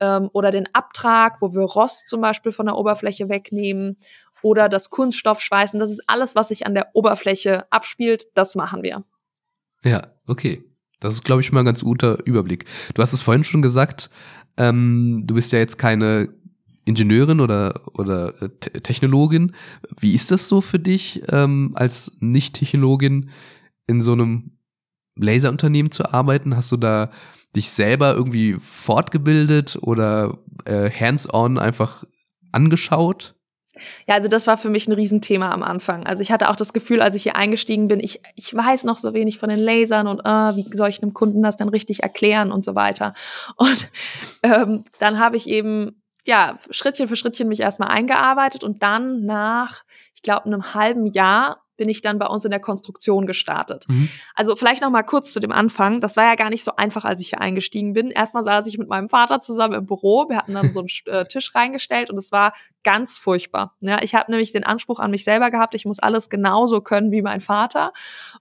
[0.00, 3.98] ähm, oder den Abtrag, wo wir Rost zum Beispiel von der Oberfläche wegnehmen
[4.42, 5.78] oder das Kunststoffschweißen.
[5.78, 8.24] Das ist alles, was sich an der Oberfläche abspielt.
[8.34, 9.04] Das machen wir.
[9.84, 10.64] Ja, okay.
[11.04, 12.64] Das ist, glaube ich, mal ein ganz guter Überblick.
[12.94, 14.08] Du hast es vorhin schon gesagt,
[14.56, 16.30] ähm, du bist ja jetzt keine
[16.86, 18.48] Ingenieurin oder, oder äh,
[18.80, 19.52] Technologin.
[20.00, 23.28] Wie ist das so für dich, ähm, als Nicht-Technologin
[23.86, 24.52] in so einem
[25.16, 26.56] Laserunternehmen zu arbeiten?
[26.56, 27.10] Hast du da
[27.54, 32.04] dich selber irgendwie fortgebildet oder äh, hands-on einfach
[32.50, 33.34] angeschaut?
[34.06, 36.06] Ja, also das war für mich ein Riesenthema am Anfang.
[36.06, 38.96] Also ich hatte auch das Gefühl, als ich hier eingestiegen bin, ich, ich weiß noch
[38.96, 42.02] so wenig von den Lasern und äh, wie soll ich einem Kunden das dann richtig
[42.02, 43.14] erklären und so weiter.
[43.56, 43.88] Und
[44.42, 49.82] ähm, dann habe ich eben ja Schrittchen für Schrittchen mich erstmal eingearbeitet und dann nach,
[50.14, 53.84] ich glaube, einem halben Jahr bin ich dann bei uns in der Konstruktion gestartet.
[53.88, 54.08] Mhm.
[54.34, 56.00] Also vielleicht noch mal kurz zu dem Anfang.
[56.00, 58.10] Das war ja gar nicht so einfach, als ich hier eingestiegen bin.
[58.10, 60.28] Erstmal saß ich mit meinem Vater zusammen im Büro.
[60.28, 62.52] Wir hatten dann so einen äh, Tisch reingestellt und es war
[62.84, 63.74] ganz furchtbar.
[63.80, 67.10] Ja, ich habe nämlich den Anspruch an mich selber gehabt, ich muss alles genauso können
[67.10, 67.92] wie mein Vater.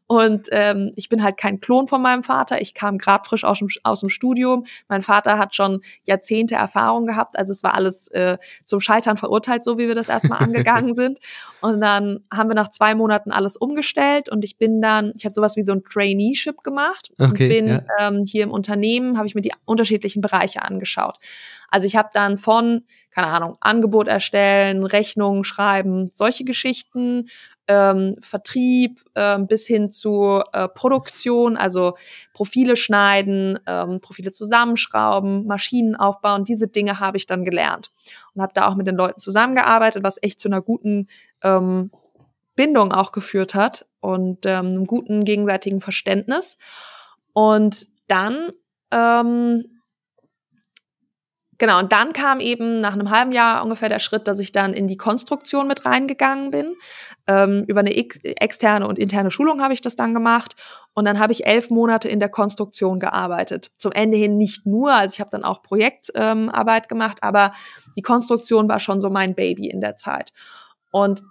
[0.06, 2.62] Und ähm, ich bin halt kein Klon von meinem Vater.
[2.62, 4.66] Ich kam gerade frisch aus dem, aus dem Studium.
[4.88, 7.38] Mein Vater hat schon Jahrzehnte Erfahrung gehabt.
[7.38, 11.20] Also es war alles äh, zum Scheitern verurteilt, so wie wir das erstmal angegangen sind.
[11.62, 15.34] Und dann haben wir nach zwei Monaten alles umgestellt und ich bin dann, ich habe
[15.34, 17.82] sowas wie so ein Traineeship gemacht okay, und bin ja.
[18.00, 21.18] ähm, hier im Unternehmen, habe ich mir die unterschiedlichen Bereiche angeschaut.
[21.74, 27.30] Also ich habe dann von, keine Ahnung, Angebot erstellen, Rechnungen schreiben, solche Geschichten,
[27.68, 31.98] ähm, Vertrieb ähm, bis hin zu äh, Produktion, also
[32.32, 37.92] Profile schneiden, ähm, Profile zusammenschrauben, Maschinen aufbauen, diese Dinge habe ich dann gelernt
[38.36, 41.08] und habe da auch mit den Leuten zusammengearbeitet, was echt zu einer guten
[41.42, 41.90] ähm,
[42.56, 46.60] Bindung auch geführt hat und ähm, einem guten gegenseitigen Verständnis.
[47.34, 48.52] Und dann
[48.92, 49.74] ähm,
[51.60, 54.74] Genau, und dann kam eben nach einem halben Jahr ungefähr der Schritt, dass ich dann
[54.74, 56.76] in die Konstruktion mit reingegangen bin.
[57.28, 60.56] Ähm, über eine externe und interne Schulung habe ich das dann gemacht.
[60.94, 63.70] Und dann habe ich elf Monate in der Konstruktion gearbeitet.
[63.78, 67.52] Zum Ende hin nicht nur, also ich habe dann auch Projektarbeit ähm, gemacht, aber
[67.96, 70.34] die Konstruktion war schon so mein Baby in der Zeit.
[70.92, 71.22] Und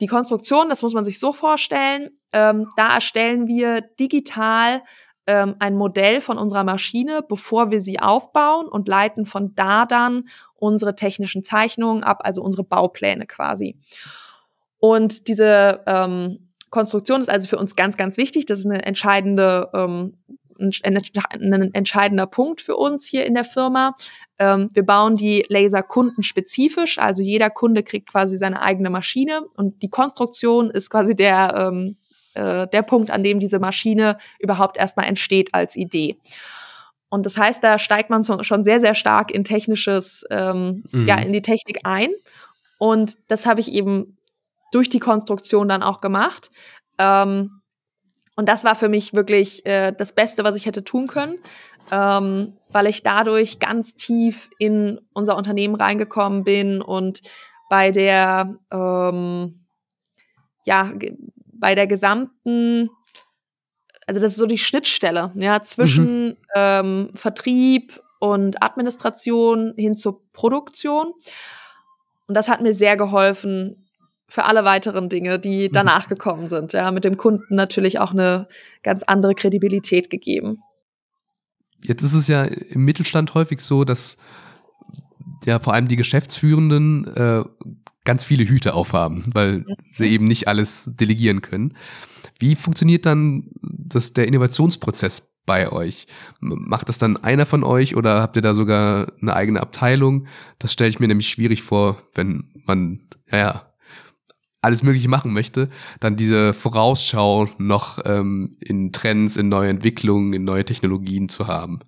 [0.00, 4.82] die Konstruktion, das muss man sich so vorstellen, ähm, da erstellen wir digital
[5.26, 10.24] ähm, ein Modell von unserer Maschine, bevor wir sie aufbauen und leiten von da dann
[10.54, 13.76] unsere technischen Zeichnungen ab, also unsere Baupläne quasi.
[14.78, 18.46] Und diese ähm, Konstruktion ist also für uns ganz, ganz wichtig.
[18.46, 20.16] Das ist eine entscheidende, ähm,
[20.58, 20.72] ein,
[21.52, 23.94] ein entscheidender Punkt für uns hier in der Firma.
[24.38, 29.82] Ähm, wir bauen die Laser kundenspezifisch, also jeder Kunde kriegt quasi seine eigene Maschine und
[29.82, 31.96] die Konstruktion ist quasi der ähm,
[32.34, 36.18] äh, der Punkt, an dem diese Maschine überhaupt erstmal entsteht als Idee.
[37.08, 41.06] Und das heißt, da steigt man so, schon sehr, sehr stark in technisches, ähm, mhm.
[41.06, 42.08] ja, in die Technik ein.
[42.78, 44.16] Und das habe ich eben
[44.72, 46.50] durch die Konstruktion dann auch gemacht.
[46.98, 47.60] Ähm,
[48.34, 51.38] und das war für mich wirklich äh, das Beste, was ich hätte tun können,
[51.90, 57.20] ähm, weil ich dadurch ganz tief in unser Unternehmen reingekommen bin und
[57.68, 59.66] bei der ähm,
[60.64, 60.90] ja
[61.62, 62.90] bei der gesamten,
[64.08, 66.36] also das ist so die Schnittstelle, ja, zwischen mhm.
[66.56, 71.12] ähm, Vertrieb und Administration hin zur Produktion.
[72.26, 73.86] Und das hat mir sehr geholfen
[74.26, 75.72] für alle weiteren Dinge, die mhm.
[75.72, 76.72] danach gekommen sind.
[76.72, 78.48] Ja, mit dem Kunden natürlich auch eine
[78.82, 80.58] ganz andere Kredibilität gegeben.
[81.84, 84.16] Jetzt ist es ja im Mittelstand häufig so, dass
[85.44, 87.44] ja vor allem die Geschäftsführenden äh,
[88.04, 91.76] ganz viele Hüte aufhaben, weil sie eben nicht alles delegieren können.
[92.38, 96.06] Wie funktioniert dann das, der Innovationsprozess bei euch?
[96.40, 100.26] Macht das dann einer von euch oder habt ihr da sogar eine eigene Abteilung?
[100.58, 103.71] Das stelle ich mir nämlich schwierig vor, wenn man, ja,
[104.62, 105.68] alles Mögliche machen möchte,
[106.00, 111.80] dann diese Vorausschau noch ähm, in Trends, in neue Entwicklungen, in neue Technologien zu haben.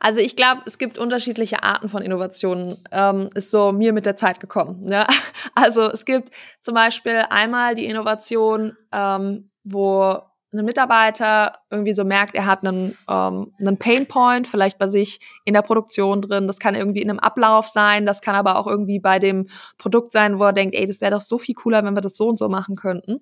[0.00, 4.16] Also ich glaube, es gibt unterschiedliche Arten von Innovationen, ähm, ist so mir mit der
[4.16, 4.86] Zeit gekommen.
[4.86, 5.06] Ja?
[5.54, 10.18] Also es gibt zum Beispiel einmal die Innovation, ähm, wo
[10.54, 15.54] ein Mitarbeiter irgendwie so merkt, er hat einen, ähm, einen Painpoint, vielleicht bei sich in
[15.54, 16.46] der Produktion drin.
[16.46, 20.12] Das kann irgendwie in einem Ablauf sein, das kann aber auch irgendwie bei dem Produkt
[20.12, 22.28] sein, wo er denkt, ey, das wäre doch so viel cooler, wenn wir das so
[22.28, 23.20] und so machen könnten.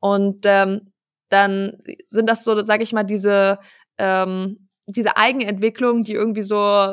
[0.00, 0.92] Und ähm,
[1.28, 3.58] dann sind das so, sage ich mal, diese
[3.98, 6.92] ähm, diese Eigenentwicklung, die irgendwie so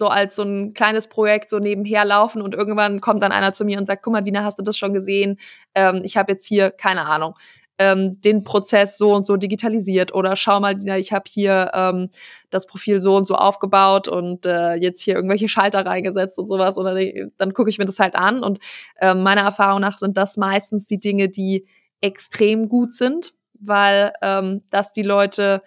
[0.00, 3.66] so als so ein kleines Projekt so nebenher laufen und irgendwann kommt dann einer zu
[3.66, 5.38] mir und sagt, guck mal, Dina, hast du das schon gesehen?
[5.74, 7.34] Ähm, ich habe jetzt hier, keine Ahnung,
[7.80, 12.10] ähm, den Prozess so und so digitalisiert oder schau mal, ich habe hier ähm,
[12.50, 16.76] das Profil so und so aufgebaut und äh, jetzt hier irgendwelche Schalter reingesetzt und sowas
[16.76, 16.94] oder
[17.38, 18.58] dann gucke ich mir das halt an und
[19.00, 21.66] äh, meiner Erfahrung nach sind das meistens die Dinge, die
[22.02, 25.62] extrem gut sind, weil ähm, das die Leute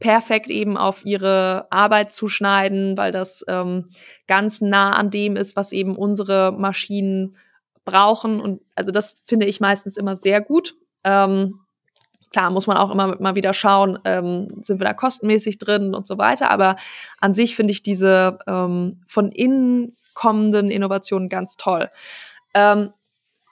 [0.00, 3.86] perfekt eben auf ihre Arbeit zuschneiden, weil das ähm,
[4.26, 7.36] ganz nah an dem ist, was eben unsere Maschinen
[7.84, 8.40] brauchen.
[8.40, 10.74] Und also das finde ich meistens immer sehr gut.
[11.06, 11.60] Ähm,
[12.32, 16.06] klar muss man auch immer mal wieder schauen, ähm, sind wir da kostenmäßig drin und
[16.06, 16.50] so weiter.
[16.50, 16.76] Aber
[17.20, 21.88] an sich finde ich diese ähm, von innen kommenden Innovationen ganz toll.
[22.52, 22.90] Ähm,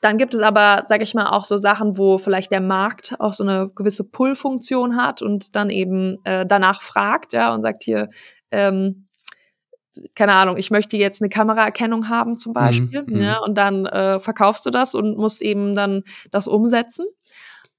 [0.01, 3.33] dann gibt es aber, sage ich mal, auch so Sachen, wo vielleicht der Markt auch
[3.33, 8.11] so eine gewisse Pull-Funktion hat und dann eben äh, danach fragt, ja, und sagt hier,
[8.51, 9.07] ähm,
[10.15, 13.87] keine Ahnung, ich möchte jetzt eine Kameraerkennung haben zum mhm, Beispiel, mhm, ja, und dann
[13.87, 17.07] äh, verkaufst du das und musst eben dann das umsetzen.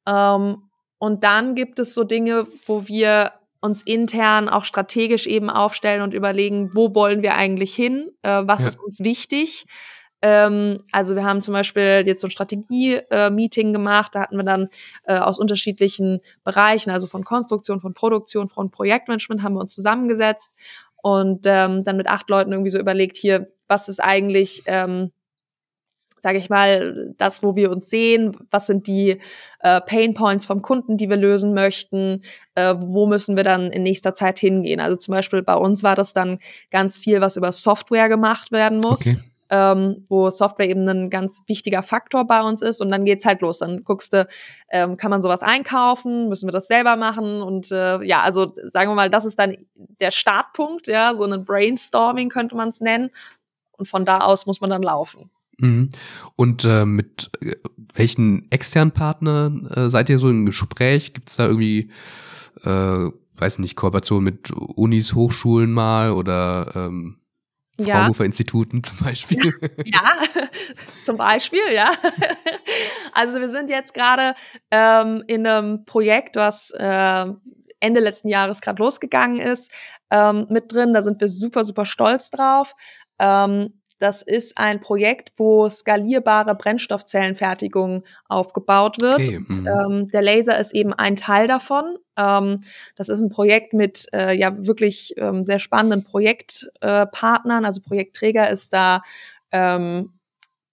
[0.07, 6.01] Ähm, und dann gibt es so Dinge, wo wir uns intern auch strategisch eben aufstellen
[6.01, 8.67] und überlegen, wo wollen wir eigentlich hin, äh, was ja.
[8.67, 9.65] ist uns wichtig
[10.25, 14.43] ähm, also wir haben zum Beispiel jetzt so ein Strategie-Meeting äh, gemacht, da hatten wir
[14.43, 14.69] dann
[15.03, 20.51] äh, aus unterschiedlichen Bereichen, also von Konstruktion, von Produktion, von Projektmanagement, haben wir uns zusammengesetzt
[21.05, 25.11] und ähm, dann mit acht Leuten irgendwie so überlegt, hier, was ist eigentlich, ähm,
[26.19, 29.21] sage ich mal, das, wo wir uns sehen, was sind die
[29.59, 32.23] äh, Pain Points vom Kunden, die wir lösen möchten,
[32.55, 34.79] äh, wo müssen wir dann in nächster Zeit hingehen.
[34.79, 36.39] Also zum Beispiel bei uns war das dann
[36.71, 39.01] ganz viel, was über Software gemacht werden muss.
[39.01, 42.81] Okay ähm, wo Software eben ein ganz wichtiger Faktor bei uns ist.
[42.81, 43.59] Und dann geht's halt los.
[43.59, 44.27] Dann guckst du,
[44.69, 46.29] ähm, kann man sowas einkaufen?
[46.29, 47.41] Müssen wir das selber machen?
[47.41, 51.45] Und äh, ja, also sagen wir mal, das ist dann der Startpunkt, ja, so ein
[51.45, 53.11] Brainstorming könnte man es nennen.
[53.71, 55.29] Und von da aus muss man dann laufen.
[55.59, 55.89] Mhm.
[56.35, 57.55] Und äh, mit äh,
[57.93, 61.13] welchen externen Partnern äh, seid ihr so im Gespräch?
[61.13, 61.91] Gibt es da irgendwie,
[62.63, 67.17] äh, weiß nicht, Kooperation mit Unis, Hochschulen mal oder ähm
[67.79, 69.53] Fraunhofer-Instituten zum Beispiel.
[69.85, 70.17] Ja,
[71.05, 71.91] zum Beispiel, ja.
[73.13, 74.35] Also wir sind jetzt gerade
[74.71, 77.25] ähm, in einem Projekt, was äh,
[77.79, 79.71] Ende letzten Jahres gerade losgegangen ist,
[80.11, 80.93] ähm, mit drin.
[80.93, 82.73] Da sind wir super, super stolz drauf.
[83.19, 89.19] Ähm, das ist ein Projekt, wo skalierbare Brennstoffzellenfertigung aufgebaut wird.
[89.19, 89.39] Okay.
[89.39, 89.67] Mhm.
[89.67, 91.97] Ähm, der Laser ist eben ein Teil davon.
[92.17, 92.61] Ähm,
[92.95, 97.63] das ist ein Projekt mit äh, ja wirklich ähm, sehr spannenden Projektpartnern.
[97.63, 99.01] Äh, also Projektträger ist da
[99.51, 100.11] ähm,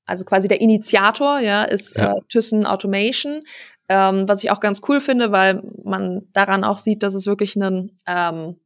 [0.04, 2.12] also quasi der Initiator, ja, ist ja.
[2.12, 3.44] Äh, Thyssen Automation.
[3.88, 7.56] Ähm, was ich auch ganz cool finde, weil man daran auch sieht, dass es wirklich
[7.56, 8.56] einen ähm,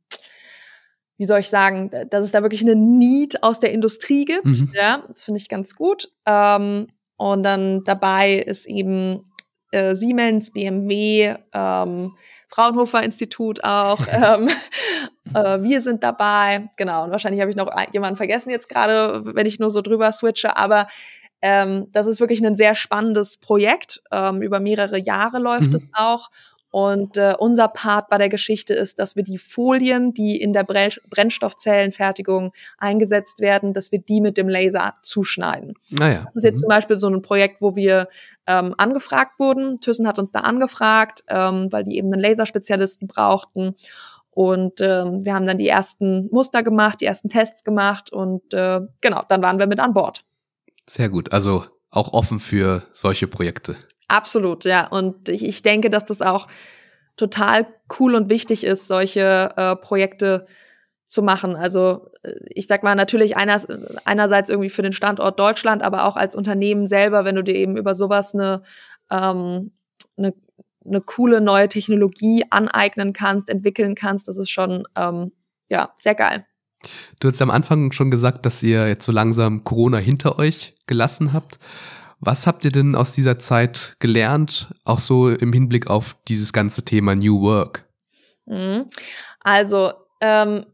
[1.19, 4.45] wie soll ich sagen, dass es da wirklich eine Need aus der Industrie gibt.
[4.45, 4.71] Mhm.
[4.75, 6.11] Ja, das finde ich ganz gut.
[6.27, 9.25] Ähm, und dann dabei ist eben
[9.71, 12.17] äh, Siemens, BMW, ähm,
[12.49, 14.01] Fraunhofer Institut auch.
[14.11, 14.49] ähm,
[15.35, 16.69] äh, wir sind dabei.
[16.77, 17.05] Genau.
[17.05, 20.57] Und wahrscheinlich habe ich noch jemanden vergessen jetzt gerade, wenn ich nur so drüber switche.
[20.57, 20.87] Aber
[21.43, 24.03] ähm, das ist wirklich ein sehr spannendes Projekt.
[24.13, 25.77] Ähm, über mehrere Jahre läuft mhm.
[25.77, 26.31] es auch.
[26.77, 30.63] Und äh, unser Part bei der Geschichte ist, dass wir die Folien, die in der
[30.63, 35.73] Brennstoffzellenfertigung eingesetzt werden, dass wir die mit dem Laser zuschneiden.
[35.89, 36.25] Naja.
[36.25, 36.61] Das ist jetzt mhm.
[36.61, 38.09] zum Beispiel so ein Projekt, wo wir
[38.47, 39.79] ähm, angefragt wurden.
[39.79, 43.75] Thyssen hat uns da angefragt, ähm, weil die eben einen Laserspezialisten brauchten.
[44.29, 48.81] Und ähm, wir haben dann die ersten Muster gemacht, die ersten Tests gemacht und äh,
[49.01, 50.27] genau, dann waren wir mit an Bord.
[50.87, 51.33] Sehr gut.
[51.33, 53.77] Also auch offen für solche Projekte.
[54.09, 54.87] Absolut, ja.
[54.87, 56.47] Und ich, ich denke, dass das auch
[57.17, 57.67] total
[57.99, 60.47] cool und wichtig ist, solche äh, Projekte
[61.07, 61.57] zu machen.
[61.57, 63.61] Also äh, ich sag mal natürlich einer,
[64.05, 67.77] einerseits irgendwie für den Standort Deutschland, aber auch als Unternehmen selber, wenn du dir eben
[67.77, 68.63] über sowas eine,
[69.11, 69.73] ähm,
[70.17, 70.35] eine,
[70.85, 75.33] eine coole neue Technologie aneignen kannst, entwickeln kannst, das ist schon ähm,
[75.69, 76.45] ja sehr geil.
[77.19, 81.33] Du hast am Anfang schon gesagt, dass ihr jetzt so langsam Corona hinter euch gelassen
[81.33, 81.59] habt.
[82.21, 86.83] Was habt ihr denn aus dieser Zeit gelernt, auch so im Hinblick auf dieses ganze
[86.83, 87.87] Thema New Work?
[88.47, 88.87] Mhm.
[89.41, 90.65] Also ähm,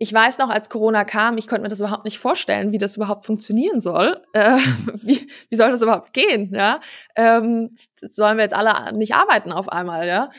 [0.00, 2.96] ich weiß noch, als Corona kam, ich konnte mir das überhaupt nicht vorstellen, wie das
[2.96, 4.22] überhaupt funktionieren soll.
[4.32, 4.58] Äh,
[5.02, 6.52] wie, wie soll das überhaupt gehen?
[6.54, 6.80] Ja?
[7.16, 7.76] Ähm,
[8.12, 10.30] sollen wir jetzt alle nicht arbeiten auf einmal, ja?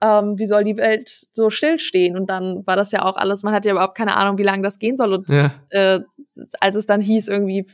[0.00, 2.16] Ähm, wie soll die Welt so stillstehen?
[2.16, 4.62] Und dann war das ja auch alles, man hat ja überhaupt keine Ahnung, wie lange
[4.62, 5.12] das gehen soll.
[5.12, 5.50] Und ja.
[5.70, 6.00] äh,
[6.60, 7.66] als es dann hieß, irgendwie,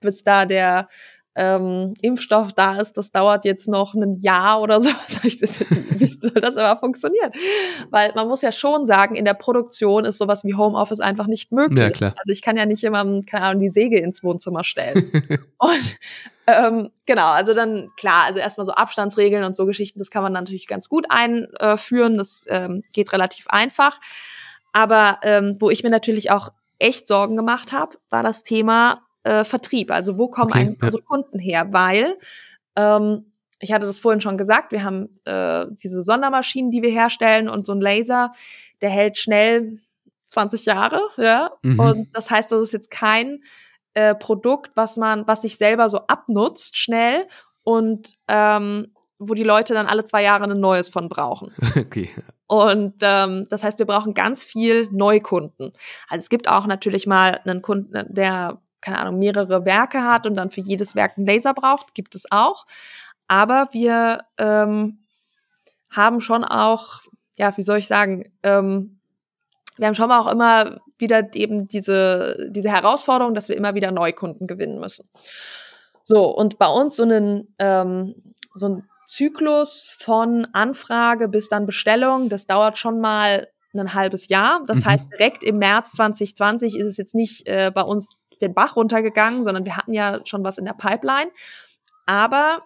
[0.00, 0.88] bis da der
[1.36, 4.88] ähm, Impfstoff da ist, das dauert jetzt noch ein Jahr oder so.
[5.22, 7.30] wie soll das aber funktionieren?
[7.90, 11.52] Weil man muss ja schon sagen, in der Produktion ist sowas wie Homeoffice einfach nicht
[11.52, 11.78] möglich.
[11.78, 12.14] Ja, klar.
[12.16, 15.12] Also ich kann ja nicht immer, keine Ahnung, die Säge ins Wohnzimmer stellen.
[15.58, 15.98] und
[16.46, 20.32] ähm, genau, also dann klar, also erstmal so Abstandsregeln und so Geschichten, das kann man
[20.32, 22.16] natürlich ganz gut einführen.
[22.16, 24.00] Das ähm, geht relativ einfach.
[24.72, 29.44] Aber ähm, wo ich mir natürlich auch echt Sorgen gemacht habe, war das Thema äh,
[29.44, 29.90] Vertrieb.
[29.90, 30.86] Also wo kommen okay, eigentlich ja.
[30.86, 31.68] unsere Kunden her?
[31.72, 32.16] Weil
[32.76, 37.48] ähm, ich hatte das vorhin schon gesagt, wir haben äh, diese Sondermaschinen, die wir herstellen
[37.48, 38.32] und so ein Laser,
[38.80, 39.80] der hält schnell
[40.24, 41.50] 20 Jahre, ja.
[41.62, 41.80] Mhm.
[41.80, 43.42] Und das heißt, das ist jetzt kein
[43.94, 47.26] äh, Produkt, was man, was sich selber so abnutzt schnell
[47.62, 51.52] und ähm, wo die Leute dann alle zwei Jahre ein neues von brauchen.
[51.76, 52.10] Okay.
[52.48, 55.72] Und ähm, das heißt, wir brauchen ganz viel Neukunden.
[56.08, 60.36] Also es gibt auch natürlich mal einen Kunden, der keine Ahnung, mehrere Werke hat und
[60.36, 62.66] dann für jedes Werk einen Laser braucht, gibt es auch.
[63.26, 65.00] Aber wir ähm,
[65.90, 67.00] haben schon auch,
[67.36, 69.00] ja, wie soll ich sagen, ähm,
[69.76, 74.46] wir haben schon auch immer wieder eben diese, diese Herausforderung, dass wir immer wieder Neukunden
[74.46, 75.10] gewinnen müssen.
[76.04, 78.14] So, und bei uns so einen, ähm,
[78.54, 84.62] so ein Zyklus von Anfrage bis dann Bestellung, das dauert schon mal ein halbes Jahr.
[84.68, 84.84] Das mhm.
[84.84, 89.42] heißt, direkt im März 2020 ist es jetzt nicht äh, bei uns den Bach runtergegangen,
[89.42, 91.30] sondern wir hatten ja schon was in der Pipeline.
[92.06, 92.62] Aber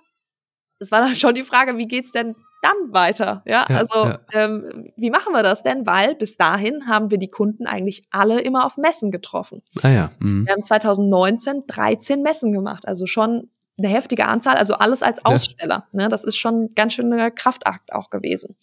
[0.79, 3.43] es war dann schon die Frage, wie geht's denn dann weiter?
[3.47, 4.19] Ja, ja also ja.
[4.33, 5.87] Ähm, wie machen wir das denn?
[5.87, 9.63] Weil bis dahin haben wir die Kunden eigentlich alle immer auf Messen getroffen.
[9.83, 10.11] Ah ja.
[10.19, 10.47] Mhm.
[10.47, 15.87] Wir haben 2019 13 Messen gemacht, also schon eine heftige Anzahl, also alles als Aussteller.
[15.93, 16.03] Ja.
[16.03, 18.57] Ne, das ist schon ganz schön ein Kraftakt auch gewesen.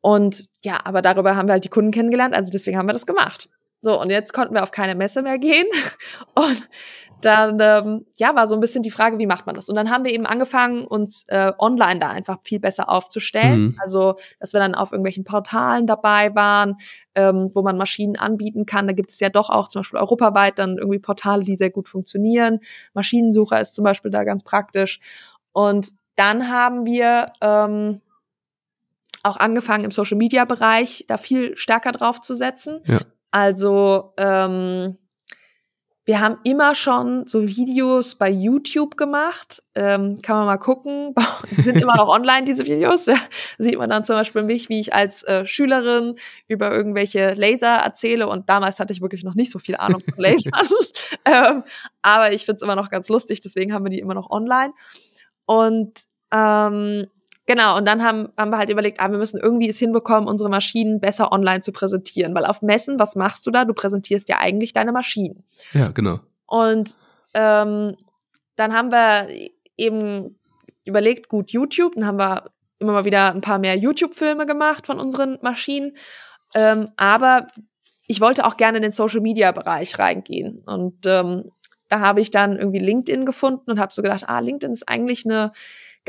[0.00, 3.06] Und ja, aber darüber haben wir halt die Kunden kennengelernt, also deswegen haben wir das
[3.06, 3.48] gemacht.
[3.80, 5.66] So, und jetzt konnten wir auf keine Messe mehr gehen.
[6.34, 6.68] Und
[7.22, 9.68] dann ähm, ja war so ein bisschen die Frage, wie macht man das?
[9.68, 13.60] Und dann haben wir eben angefangen, uns äh, online da einfach viel besser aufzustellen.
[13.60, 13.76] Mhm.
[13.78, 16.76] Also, dass wir dann auf irgendwelchen Portalen dabei waren,
[17.14, 18.86] ähm, wo man Maschinen anbieten kann.
[18.86, 21.88] Da gibt es ja doch auch zum Beispiel europaweit dann irgendwie Portale, die sehr gut
[21.88, 22.60] funktionieren.
[22.94, 25.00] Maschinensucher ist zum Beispiel da ganz praktisch.
[25.52, 28.00] Und dann haben wir ähm,
[29.22, 32.80] auch angefangen im Social Media Bereich da viel stärker drauf zu setzen.
[32.84, 33.00] Ja.
[33.30, 34.96] Also ähm,
[36.10, 39.62] wir haben immer schon so Videos bei YouTube gemacht.
[39.76, 41.14] Ähm, kann man mal gucken.
[41.62, 43.04] Sind immer noch online, diese Videos.
[43.04, 43.14] Da
[43.58, 46.16] sieht man dann zum Beispiel mich, wie ich als äh, Schülerin
[46.48, 48.26] über irgendwelche Laser erzähle.
[48.28, 50.66] Und damals hatte ich wirklich noch nicht so viel Ahnung von Lasern.
[51.26, 51.62] ähm,
[52.02, 54.72] aber ich finde es immer noch ganz lustig, deswegen haben wir die immer noch online.
[55.46, 57.06] Und ähm,
[57.46, 60.48] Genau, und dann haben, haben wir halt überlegt, ah, wir müssen irgendwie es hinbekommen, unsere
[60.48, 62.34] Maschinen besser online zu präsentieren.
[62.34, 63.64] Weil auf Messen, was machst du da?
[63.64, 65.44] Du präsentierst ja eigentlich deine Maschinen.
[65.72, 66.20] Ja, genau.
[66.46, 66.96] Und
[67.34, 67.96] ähm,
[68.56, 69.28] dann haben wir
[69.76, 70.38] eben
[70.84, 74.98] überlegt, gut, YouTube, dann haben wir immer mal wieder ein paar mehr YouTube-Filme gemacht von
[74.98, 75.96] unseren Maschinen.
[76.54, 77.46] Ähm, aber
[78.06, 80.60] ich wollte auch gerne in den Social-Media-Bereich reingehen.
[80.66, 81.50] Und ähm,
[81.88, 85.24] da habe ich dann irgendwie LinkedIn gefunden und habe so gedacht, ah, LinkedIn ist eigentlich
[85.24, 85.52] eine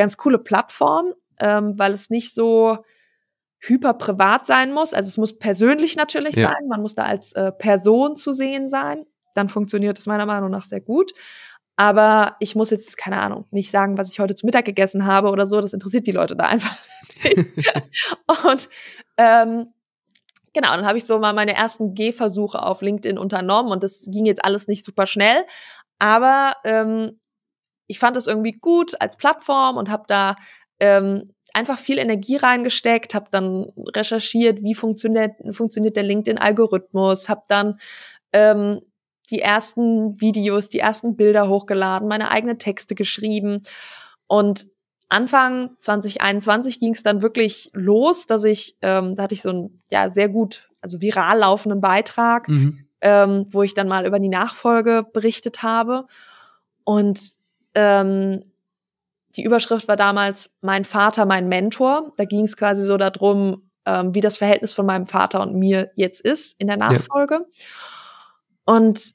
[0.02, 2.80] ganz coole Plattform, ähm, weil es nicht so
[3.60, 4.94] hyper privat sein muss.
[4.94, 6.48] Also es muss persönlich natürlich ja.
[6.50, 6.68] sein.
[6.68, 9.06] Man muss da als äh, Person zu sehen sein.
[9.36, 11.12] Dann funktioniert es meiner Meinung nach sehr gut.
[11.76, 15.30] Aber ich muss jetzt, keine Ahnung, nicht sagen, was ich heute zu Mittag gegessen habe
[15.30, 15.62] oder so.
[15.62, 16.76] Das interessiert die Leute da einfach
[17.24, 17.38] nicht.
[18.46, 18.70] Und
[19.18, 19.68] ähm,
[20.54, 24.26] genau, dann habe ich so mal meine ersten Gehversuche auf LinkedIn unternommen und das ging
[24.26, 25.46] jetzt alles nicht super schnell.
[26.00, 27.20] Aber ähm,
[27.92, 30.36] ich fand es irgendwie gut als Plattform und habe da
[30.80, 37.80] ähm, einfach viel Energie reingesteckt, habe dann recherchiert, wie funktioniert, funktioniert der LinkedIn-Algorithmus, habe dann
[38.32, 38.80] ähm,
[39.30, 43.62] die ersten Videos, die ersten Bilder hochgeladen, meine eigenen Texte geschrieben
[44.28, 44.68] und
[45.10, 49.84] Anfang 2021 ging es dann wirklich los, dass ich, ähm, da hatte ich so einen
[49.92, 52.86] ja sehr gut, also viral laufenden Beitrag, mhm.
[53.02, 56.06] ähm, wo ich dann mal über die Nachfolge berichtet habe.
[56.86, 57.20] Und
[57.76, 58.44] ähm,
[59.36, 62.12] die Überschrift war damals Mein Vater, mein Mentor.
[62.18, 65.92] Da ging es quasi so darum, ähm, wie das Verhältnis von meinem Vater und mir
[65.96, 67.36] jetzt ist in der Nachfolge.
[67.36, 68.76] Ja.
[68.76, 69.14] Und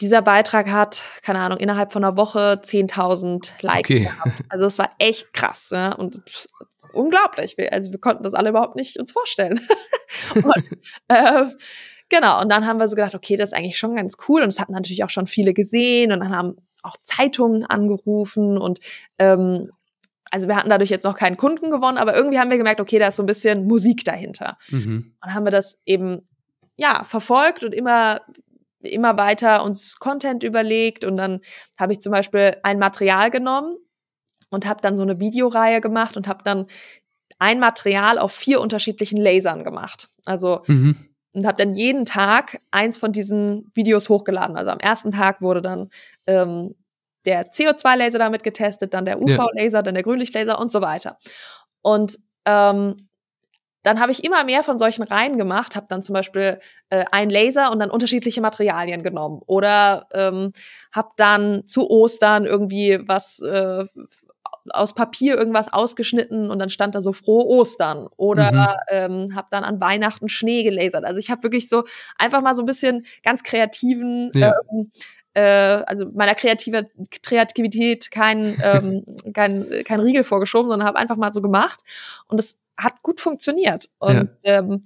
[0.00, 4.00] dieser Beitrag hat, keine Ahnung, innerhalb von einer Woche 10.000 Likes okay.
[4.04, 4.44] gehabt.
[4.48, 5.92] Also es war echt krass ja?
[5.92, 6.20] und
[6.92, 7.56] unglaublich.
[7.72, 9.66] Also wir konnten das alle überhaupt nicht uns vorstellen.
[10.34, 10.70] und,
[11.08, 11.46] äh,
[12.08, 14.42] genau, und dann haben wir so gedacht, okay, das ist eigentlich schon ganz cool.
[14.42, 18.80] Und es hatten natürlich auch schon viele gesehen und dann haben auch Zeitungen angerufen und
[19.18, 19.70] ähm,
[20.30, 22.98] also wir hatten dadurch jetzt noch keinen Kunden gewonnen, aber irgendwie haben wir gemerkt, okay,
[22.98, 24.58] da ist so ein bisschen Musik dahinter.
[24.68, 25.14] Mhm.
[25.22, 26.22] Und haben wir das eben
[26.76, 28.20] ja verfolgt und immer
[28.80, 31.40] immer weiter uns Content überlegt und dann
[31.78, 33.76] habe ich zum Beispiel ein Material genommen
[34.50, 36.66] und habe dann so eine Videoreihe gemacht und habe dann
[37.38, 40.08] ein Material auf vier unterschiedlichen Lasern gemacht.
[40.24, 40.96] Also mhm.
[41.34, 44.56] Und habe dann jeden Tag eins von diesen Videos hochgeladen.
[44.56, 45.90] Also am ersten Tag wurde dann
[46.26, 46.74] ähm,
[47.26, 49.82] der CO2-Laser damit getestet, dann der UV-Laser, ja.
[49.82, 51.16] dann der Grünlichtlaser und so weiter.
[51.82, 53.08] Und ähm,
[53.82, 56.58] dann habe ich immer mehr von solchen Reihen gemacht, habe dann zum Beispiel
[56.88, 60.52] äh, ein Laser und dann unterschiedliche Materialien genommen oder ähm,
[60.92, 63.84] habe dann zu Ostern irgendwie was äh,
[64.70, 68.52] aus Papier irgendwas ausgeschnitten und dann stand da so frohe Ostern oder
[68.88, 69.26] mhm.
[69.28, 71.04] ähm, habe dann an Weihnachten Schnee gelasert.
[71.04, 71.84] Also ich habe wirklich so
[72.18, 74.54] einfach mal so ein bisschen ganz kreativen ja.
[74.70, 74.90] ähm,
[75.34, 76.88] äh, also meiner Kreative,
[77.22, 81.80] Kreativität kein, ähm, kein, kein Riegel vorgeschoben, sondern habe einfach mal so gemacht.
[82.28, 83.88] Und das hat gut funktioniert.
[83.98, 84.82] Und ja, ähm,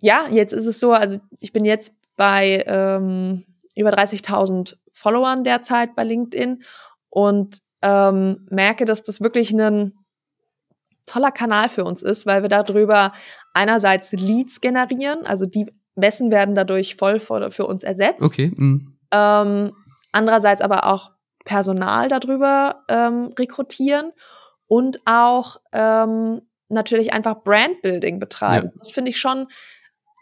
[0.00, 3.44] ja jetzt ist es so, also ich bin jetzt bei ähm,
[3.74, 6.62] über 30.000 Followern derzeit bei LinkedIn
[7.08, 9.92] und ähm, merke, dass das wirklich ein
[11.06, 13.12] toller Kanal für uns ist, weil wir darüber
[13.54, 18.22] einerseits Leads generieren, also die Messen werden dadurch voll für uns ersetzt.
[18.22, 18.52] Okay.
[18.54, 18.96] Mhm.
[19.10, 19.72] Ähm,
[20.12, 21.10] andererseits aber auch
[21.44, 24.12] Personal darüber ähm, rekrutieren
[24.68, 28.68] und auch ähm, natürlich einfach Brandbuilding betreiben.
[28.68, 28.78] Ja.
[28.78, 29.48] Das finde ich schon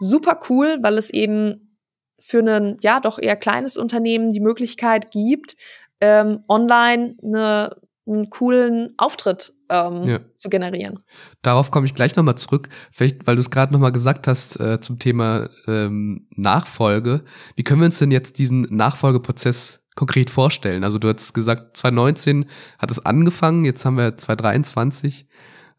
[0.00, 1.76] super cool, weil es eben
[2.18, 5.56] für ein ja doch eher kleines Unternehmen die Möglichkeit gibt,
[6.00, 7.76] ähm, online eine,
[8.06, 10.20] einen coolen Auftritt ähm, ja.
[10.36, 11.00] zu generieren.
[11.42, 12.68] Darauf komme ich gleich nochmal zurück.
[12.90, 17.24] Vielleicht, weil du es gerade nochmal gesagt hast äh, zum Thema ähm, Nachfolge.
[17.56, 20.84] Wie können wir uns denn jetzt diesen Nachfolgeprozess konkret vorstellen?
[20.84, 22.46] Also du hast gesagt, 2019
[22.78, 25.26] hat es angefangen, jetzt haben wir 2023.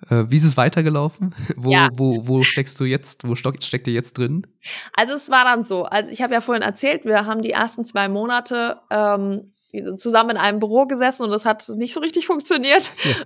[0.10, 1.36] Äh, wie ist es weitergelaufen?
[1.58, 1.90] Wo, ja.
[1.94, 4.48] wo, wo steckst du jetzt, wo steckt, steckt ihr jetzt drin?
[4.94, 7.86] Also es war dann so, also ich habe ja vorhin erzählt, wir haben die ersten
[7.86, 9.52] zwei Monate ähm,
[9.96, 12.92] zusammen in einem Büro gesessen und das hat nicht so richtig funktioniert.
[13.04, 13.12] Ja.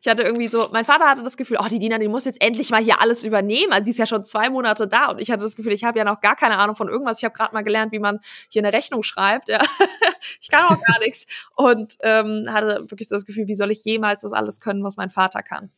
[0.00, 2.42] Ich hatte irgendwie so, mein Vater hatte das Gefühl, oh, die Dina, die muss jetzt
[2.42, 3.72] endlich mal hier alles übernehmen.
[3.72, 5.98] Also die ist ja schon zwei Monate da und ich hatte das Gefühl, ich habe
[5.98, 7.18] ja noch gar keine Ahnung von irgendwas.
[7.18, 9.48] Ich habe gerade mal gelernt, wie man hier eine Rechnung schreibt.
[9.48, 9.60] Ja.
[10.40, 13.84] ich kann auch gar nichts und ähm, hatte wirklich so das Gefühl, wie soll ich
[13.84, 15.70] jemals das alles können, was mein Vater kann.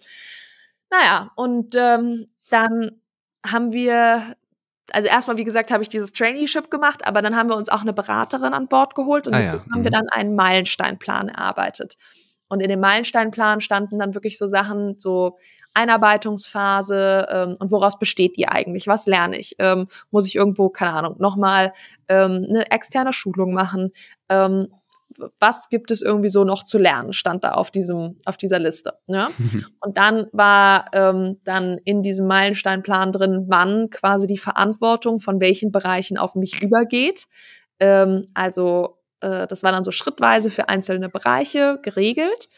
[0.90, 3.00] Naja, und ähm, dann
[3.46, 4.36] haben wir
[4.93, 7.82] also erstmal, wie gesagt, habe ich dieses Traineeship gemacht, aber dann haben wir uns auch
[7.82, 9.53] eine Beraterin an Bord geholt und ah, ja.
[9.53, 9.95] haben wir mhm.
[9.95, 11.97] dann einen Meilensteinplan erarbeitet.
[12.49, 15.36] Und in dem Meilensteinplan standen dann wirklich so Sachen, so
[15.74, 18.86] Einarbeitungsphase ähm, und woraus besteht die eigentlich?
[18.86, 19.55] Was lerne ich?
[19.59, 21.72] Ähm, muss ich irgendwo, keine Ahnung, nochmal
[22.09, 23.93] ähm, eine externe Schulung machen?
[24.28, 24.68] Ähm,
[25.38, 28.94] was gibt es irgendwie so noch zu lernen, stand da auf diesem, auf dieser Liste.
[29.06, 29.28] Ne?
[29.80, 35.72] Und dann war ähm, dann in diesem Meilensteinplan drin, wann quasi die Verantwortung von welchen
[35.72, 37.26] Bereichen auf mich übergeht.
[37.80, 42.48] Ähm, also äh, das war dann so schrittweise für einzelne Bereiche geregelt.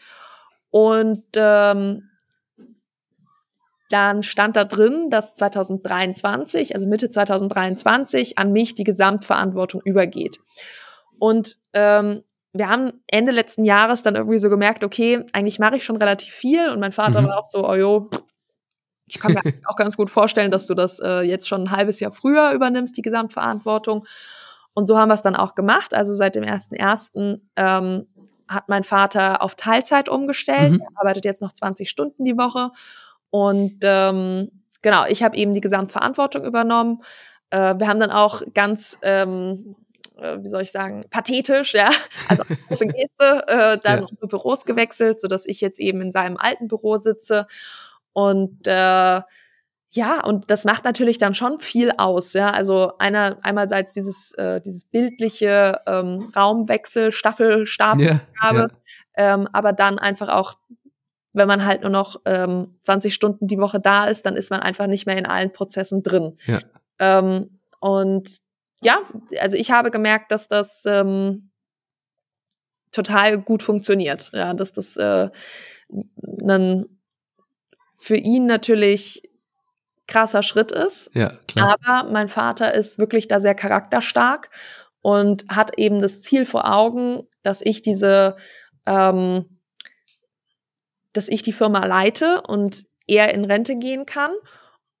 [0.69, 2.09] Und ähm,
[3.89, 10.39] dann stand da drin, dass 2023, also Mitte 2023, an mich die Gesamtverantwortung übergeht.
[11.19, 12.23] Und ähm,
[12.53, 16.33] wir haben Ende letzten Jahres dann irgendwie so gemerkt, okay, eigentlich mache ich schon relativ
[16.33, 17.27] viel und mein Vater mhm.
[17.27, 18.09] war auch so, oh jo,
[19.07, 21.99] ich kann mir auch ganz gut vorstellen, dass du das äh, jetzt schon ein halbes
[21.99, 24.05] Jahr früher übernimmst, die Gesamtverantwortung.
[24.73, 25.93] Und so haben wir es dann auch gemacht.
[25.93, 27.41] Also seit dem 1.1.
[27.57, 28.05] Ähm,
[28.47, 30.73] hat mein Vater auf Teilzeit umgestellt.
[30.73, 30.81] Mhm.
[30.81, 32.71] Er arbeitet jetzt noch 20 Stunden die Woche.
[33.29, 37.01] Und ähm, genau, ich habe eben die Gesamtverantwortung übernommen.
[37.49, 39.75] Äh, wir haben dann auch ganz ähm,
[40.21, 41.89] äh, wie soll ich sagen, pathetisch, ja,
[42.29, 44.05] also große Geste, äh, dann ja.
[44.09, 47.47] unsere Büros gewechselt, so dass ich jetzt eben in seinem alten Büro sitze
[48.13, 49.21] und äh,
[49.93, 52.49] ja, und das macht natürlich dann schon viel aus, ja.
[52.51, 58.21] Also einer, einmalseits dieses, äh, dieses bildliche ähm, Raumwechsel, Staffelstab, ja,
[58.53, 58.67] ja.
[59.17, 60.55] ähm, aber dann einfach auch
[61.33, 64.59] wenn man halt nur noch ähm, 20 Stunden die Woche da ist, dann ist man
[64.59, 66.35] einfach nicht mehr in allen Prozessen drin.
[66.45, 66.59] Ja.
[66.99, 68.29] Ähm, und
[68.83, 68.99] ja,
[69.39, 71.51] also ich habe gemerkt, dass das ähm,
[72.91, 74.31] total gut funktioniert.
[74.33, 75.29] Ja, dass das äh,
[76.47, 76.85] ein
[77.95, 79.21] für ihn natürlich
[80.07, 81.11] krasser Schritt ist.
[81.13, 81.77] Ja, klar.
[81.85, 84.49] Aber mein Vater ist wirklich da sehr charakterstark
[85.01, 88.35] und hat eben das Ziel vor Augen, dass ich diese,
[88.87, 89.57] ähm,
[91.13, 94.31] dass ich die Firma leite und er in Rente gehen kann.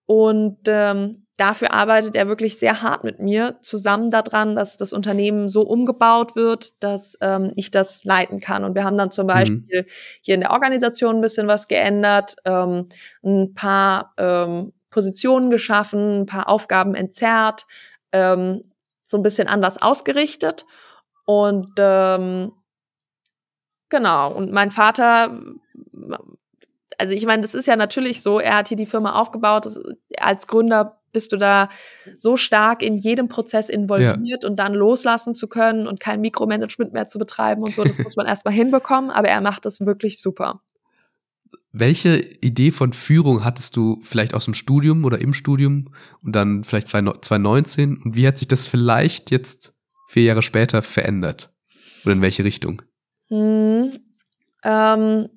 [0.05, 5.49] Und ähm, dafür arbeitet er wirklich sehr hart mit mir zusammen daran, dass das Unternehmen
[5.49, 8.63] so umgebaut wird, dass ähm, ich das leiten kann.
[8.63, 9.29] Und wir haben dann zum mhm.
[9.29, 9.85] Beispiel mhm.
[10.21, 12.85] hier in der Organisation ein bisschen was geändert, ähm,
[13.23, 17.65] ein paar ähm, Positionen geschaffen, ein paar Aufgaben entzerrt,
[18.11, 18.61] ähm,
[19.01, 20.67] so ein bisschen anders ausgerichtet.
[21.25, 22.51] Und ähm,
[23.89, 25.41] genau, und mein Vater
[26.99, 29.67] also ich meine, das ist ja natürlich so, er hat hier die Firma aufgebaut,
[30.19, 31.69] als Gründer bist du da
[32.17, 34.49] so stark in jedem Prozess involviert ja.
[34.49, 38.15] und dann loslassen zu können und kein Mikromanagement mehr zu betreiben und so, das muss
[38.15, 40.61] man erstmal hinbekommen, aber er macht das wirklich super.
[41.73, 46.63] Welche Idee von Führung hattest du vielleicht aus dem Studium oder im Studium und dann
[46.63, 49.73] vielleicht 2019 und wie hat sich das vielleicht jetzt
[50.09, 51.53] vier Jahre später verändert?
[52.03, 52.81] Oder in welche Richtung?
[53.29, 53.91] Hm,
[54.63, 55.29] ähm,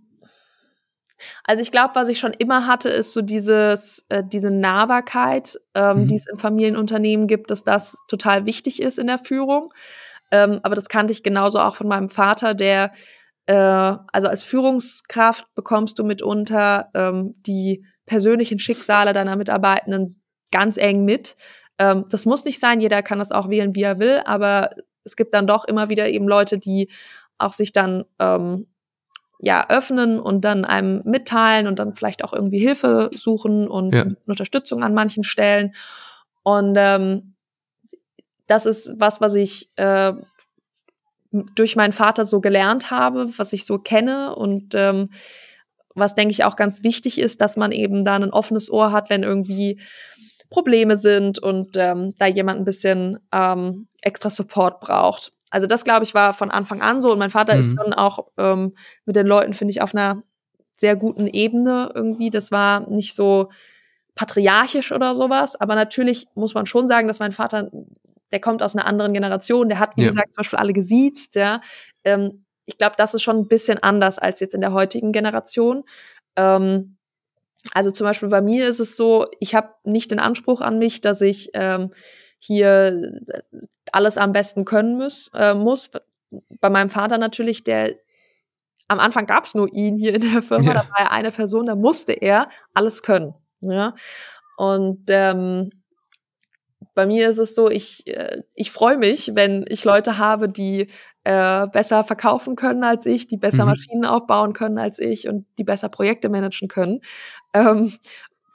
[1.45, 6.03] also ich glaube, was ich schon immer hatte, ist so dieses, äh, diese Nahbarkeit, ähm,
[6.03, 6.07] mhm.
[6.09, 9.73] die es im Familienunternehmen gibt, dass das total wichtig ist in der Führung.
[10.31, 12.93] Ähm, aber das kannte ich genauso auch von meinem Vater, der
[13.47, 20.15] äh, also als Führungskraft bekommst du mitunter ähm, die persönlichen Schicksale deiner Mitarbeitenden
[20.51, 21.37] ganz eng mit.
[21.79, 24.71] Ähm, das muss nicht sein, jeder kann das auch wählen, wie er will, aber
[25.05, 26.91] es gibt dann doch immer wieder eben Leute, die
[27.39, 28.67] auch sich dann ähm,
[29.39, 34.07] ja öffnen und dann einem mitteilen und dann vielleicht auch irgendwie Hilfe suchen und ja.
[34.27, 35.75] Unterstützung an manchen Stellen.
[36.43, 37.35] Und ähm,
[38.47, 40.13] das ist was, was ich äh,
[41.55, 45.11] durch meinen Vater so gelernt habe, was ich so kenne und ähm,
[45.95, 49.11] was denke ich auch ganz wichtig ist, dass man eben da ein offenes Ohr hat,
[49.11, 49.81] wenn irgendwie
[50.51, 55.33] Probleme sind und ähm, da jemand ein bisschen ähm, extra Support braucht.
[55.55, 57.13] Also das, glaube ich, war von Anfang an so.
[57.13, 57.61] Und mein Vater mhm.
[57.61, 58.75] ist schon auch ähm,
[59.05, 60.25] mit den Leuten, finde ich, auf einer
[60.75, 62.29] sehr guten Ebene irgendwie.
[62.29, 63.51] Das war nicht so
[64.17, 65.55] patriarchisch oder sowas.
[65.55, 67.71] Aber natürlich muss man schon sagen, dass mein Vater,
[68.33, 69.69] der kommt aus einer anderen Generation.
[69.69, 70.09] Der hat, wie ja.
[70.09, 71.37] gesagt, zum Beispiel alle gesiezt.
[71.37, 71.61] Ja.
[72.03, 75.85] Ähm, ich glaube, das ist schon ein bisschen anders als jetzt in der heutigen Generation.
[76.35, 76.97] Ähm,
[77.75, 81.01] also zum Beispiel bei mir ist es so, ich habe nicht den Anspruch an mich,
[81.01, 81.93] dass ich ähm,
[82.45, 83.21] hier
[83.93, 85.31] alles am besten können muss.
[85.35, 85.91] Äh, muss.
[86.61, 87.95] Bei meinem Vater natürlich, der
[88.89, 90.75] am Anfang gab es nur ihn hier in der Firma, ja.
[90.75, 93.35] da war er eine Person, da musste er alles können.
[93.61, 93.95] Ja?
[94.57, 95.71] Und ähm,
[96.95, 100.89] bei mir ist es so, ich, äh, ich freue mich, wenn ich Leute habe, die
[101.25, 103.71] äh, besser verkaufen können als ich, die besser mhm.
[103.71, 107.01] Maschinen aufbauen können als ich und die besser Projekte managen können.
[107.55, 107.93] Ähm,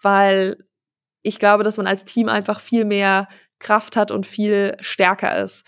[0.02, 0.58] weil
[1.22, 3.28] ich glaube, dass man als Team einfach viel mehr
[3.60, 5.66] Kraft hat und viel stärker ist.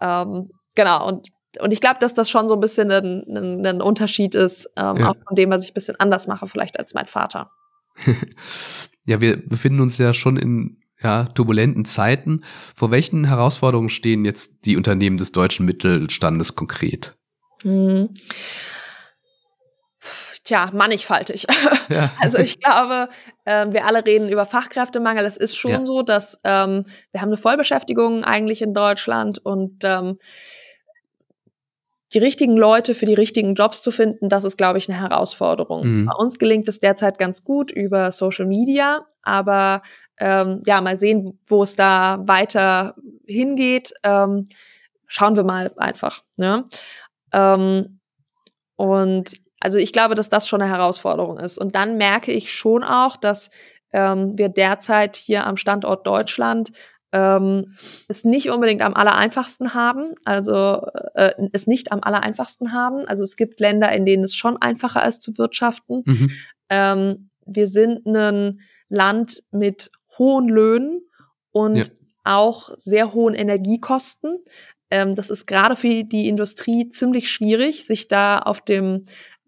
[0.00, 1.28] Ähm, genau, und,
[1.60, 4.96] und ich glaube, dass das schon so ein bisschen ein, ein, ein Unterschied ist, ähm,
[4.96, 5.10] ja.
[5.10, 7.50] auch von dem, was ich ein bisschen anders mache, vielleicht als mein Vater.
[9.06, 12.44] ja, wir befinden uns ja schon in ja, turbulenten Zeiten.
[12.74, 17.16] Vor welchen Herausforderungen stehen jetzt die Unternehmen des deutschen Mittelstandes konkret?
[17.62, 18.10] Hm
[20.44, 21.46] tja, mannigfaltig.
[21.88, 22.10] Ja.
[22.20, 23.10] Also ich glaube,
[23.44, 25.26] äh, wir alle reden über Fachkräftemangel.
[25.26, 25.84] Es ist schon ja.
[25.84, 30.16] so, dass ähm, wir haben eine Vollbeschäftigung eigentlich in Deutschland und ähm,
[32.14, 35.86] die richtigen Leute für die richtigen Jobs zu finden, das ist, glaube ich, eine Herausforderung.
[35.86, 36.06] Mhm.
[36.06, 39.82] Bei uns gelingt es derzeit ganz gut über Social Media, aber
[40.18, 42.94] ähm, ja, mal sehen, wo es da weiter
[43.26, 43.92] hingeht.
[44.02, 44.46] Ähm,
[45.06, 46.22] schauen wir mal einfach.
[46.36, 46.64] Ne?
[47.32, 47.98] Ähm,
[48.76, 51.56] und also ich glaube, dass das schon eine Herausforderung ist.
[51.56, 53.50] Und dann merke ich schon auch, dass
[53.92, 56.72] ähm, wir derzeit hier am Standort Deutschland
[57.12, 57.76] ähm,
[58.08, 60.82] es nicht unbedingt am allereinfachsten haben, also
[61.14, 63.06] äh, es nicht am allereinfachsten haben.
[63.06, 66.02] Also es gibt Länder, in denen es schon einfacher ist zu wirtschaften.
[66.06, 66.30] Mhm.
[66.68, 71.02] Ähm, wir sind ein Land mit hohen Löhnen
[71.52, 71.84] und ja.
[72.24, 74.38] auch sehr hohen Energiekosten.
[74.90, 79.02] Ähm, das ist gerade für die Industrie ziemlich schwierig, sich da auf dem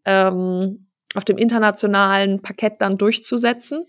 [0.04, 3.86] ähm, auf dem internationalen Parkett dann durchzusetzen.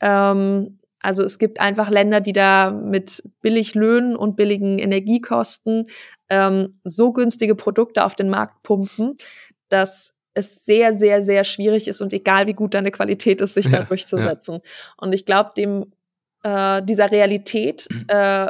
[0.00, 5.86] Ähm, also es gibt einfach Länder, die da mit billig Löhnen und billigen Energiekosten
[6.28, 9.16] ähm, so günstige Produkte auf den Markt pumpen,
[9.68, 13.66] dass es sehr, sehr, sehr schwierig ist und egal wie gut deine Qualität ist, sich
[13.66, 14.54] ja, da durchzusetzen.
[14.56, 14.60] Ja.
[14.98, 15.92] Und ich glaube, dem
[16.42, 18.48] äh, dieser Realität äh,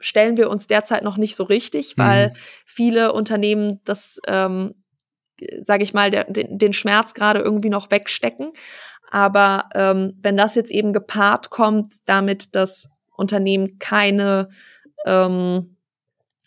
[0.00, 2.32] stellen wir uns derzeit noch nicht so richtig, weil mhm.
[2.66, 4.74] viele Unternehmen das, ähm,
[5.60, 8.52] sage ich mal, der, den, den Schmerz gerade irgendwie noch wegstecken.
[9.10, 14.48] Aber ähm, wenn das jetzt eben gepaart kommt damit, dass Unternehmen keine
[15.04, 15.76] ähm,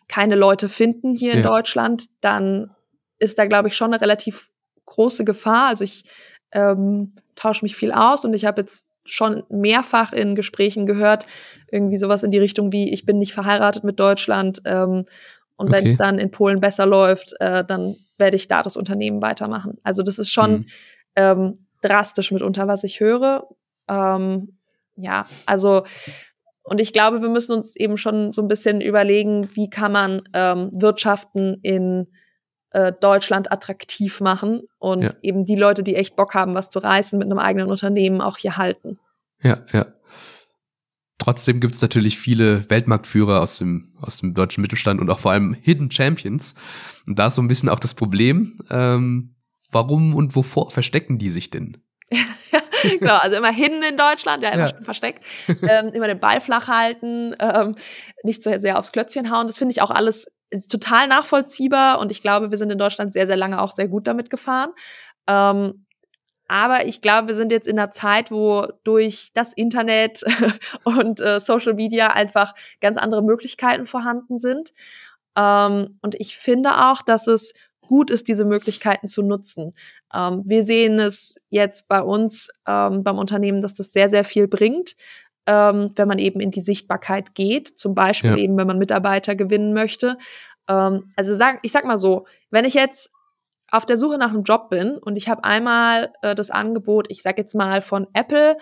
[0.08, 1.50] keine Leute finden hier in ja.
[1.50, 2.72] Deutschland, dann
[3.20, 4.50] ist da, glaube ich, schon eine relativ
[4.86, 5.70] große Gefahr.
[5.70, 6.04] Also ich
[6.52, 11.28] ähm, tausche mich viel aus und ich habe jetzt schon mehrfach in Gesprächen gehört,
[11.72, 15.06] irgendwie sowas in die Richtung wie, ich bin nicht verheiratet mit Deutschland ähm,
[15.58, 15.78] und okay.
[15.78, 19.78] wenn es dann in Polen besser läuft, äh, dann werde ich da das Unternehmen weitermachen.
[19.84, 20.66] Also das ist schon mhm.
[21.16, 23.48] ähm, drastisch mitunter, was ich höre.
[23.88, 24.58] Ähm,
[24.96, 25.84] ja, also
[26.64, 30.24] und ich glaube, wir müssen uns eben schon so ein bisschen überlegen, wie kann man
[30.34, 32.08] ähm, Wirtschaften in
[32.72, 35.12] äh, Deutschland attraktiv machen und ja.
[35.22, 38.38] eben die Leute, die echt Bock haben, was zu reißen mit einem eigenen Unternehmen, auch
[38.38, 38.98] hier halten.
[39.42, 39.86] Ja, ja.
[41.18, 45.32] Trotzdem gibt es natürlich viele Weltmarktführer aus dem, aus dem deutschen Mittelstand und auch vor
[45.32, 46.56] allem Hidden Champions.
[47.08, 49.36] Und da ist so ein bisschen auch das Problem, ähm,
[49.72, 51.78] warum und wovor verstecken die sich denn?
[53.00, 54.82] genau, also immer hinten in Deutschland, ja, immer ja.
[54.82, 55.24] versteckt.
[55.48, 57.76] Ähm, immer den Ball flach halten, ähm,
[58.24, 59.48] nicht so sehr aufs Klötzchen hauen.
[59.48, 60.28] Das finde ich auch alles
[60.70, 64.08] total nachvollziehbar und ich glaube, wir sind in Deutschland sehr, sehr lange auch sehr gut
[64.08, 64.72] damit gefahren.
[65.28, 65.85] Ähm,
[66.48, 70.24] aber ich glaube, wir sind jetzt in einer Zeit, wo durch das Internet
[70.84, 74.74] und äh, Social Media einfach ganz andere Möglichkeiten vorhanden sind.
[75.38, 79.74] Ähm, und ich finde auch, dass es gut ist, diese Möglichkeiten zu nutzen.
[80.14, 84.48] Ähm, wir sehen es jetzt bei uns ähm, beim Unternehmen, dass das sehr, sehr viel
[84.48, 84.96] bringt,
[85.48, 88.38] ähm, wenn man eben in die Sichtbarkeit geht, zum Beispiel ja.
[88.38, 90.18] eben, wenn man Mitarbeiter gewinnen möchte.
[90.68, 93.12] Ähm, also sag, ich sag mal so, wenn ich jetzt
[93.76, 97.22] auf der Suche nach einem Job bin und ich habe einmal äh, das Angebot, ich
[97.22, 98.58] sag jetzt mal von Apple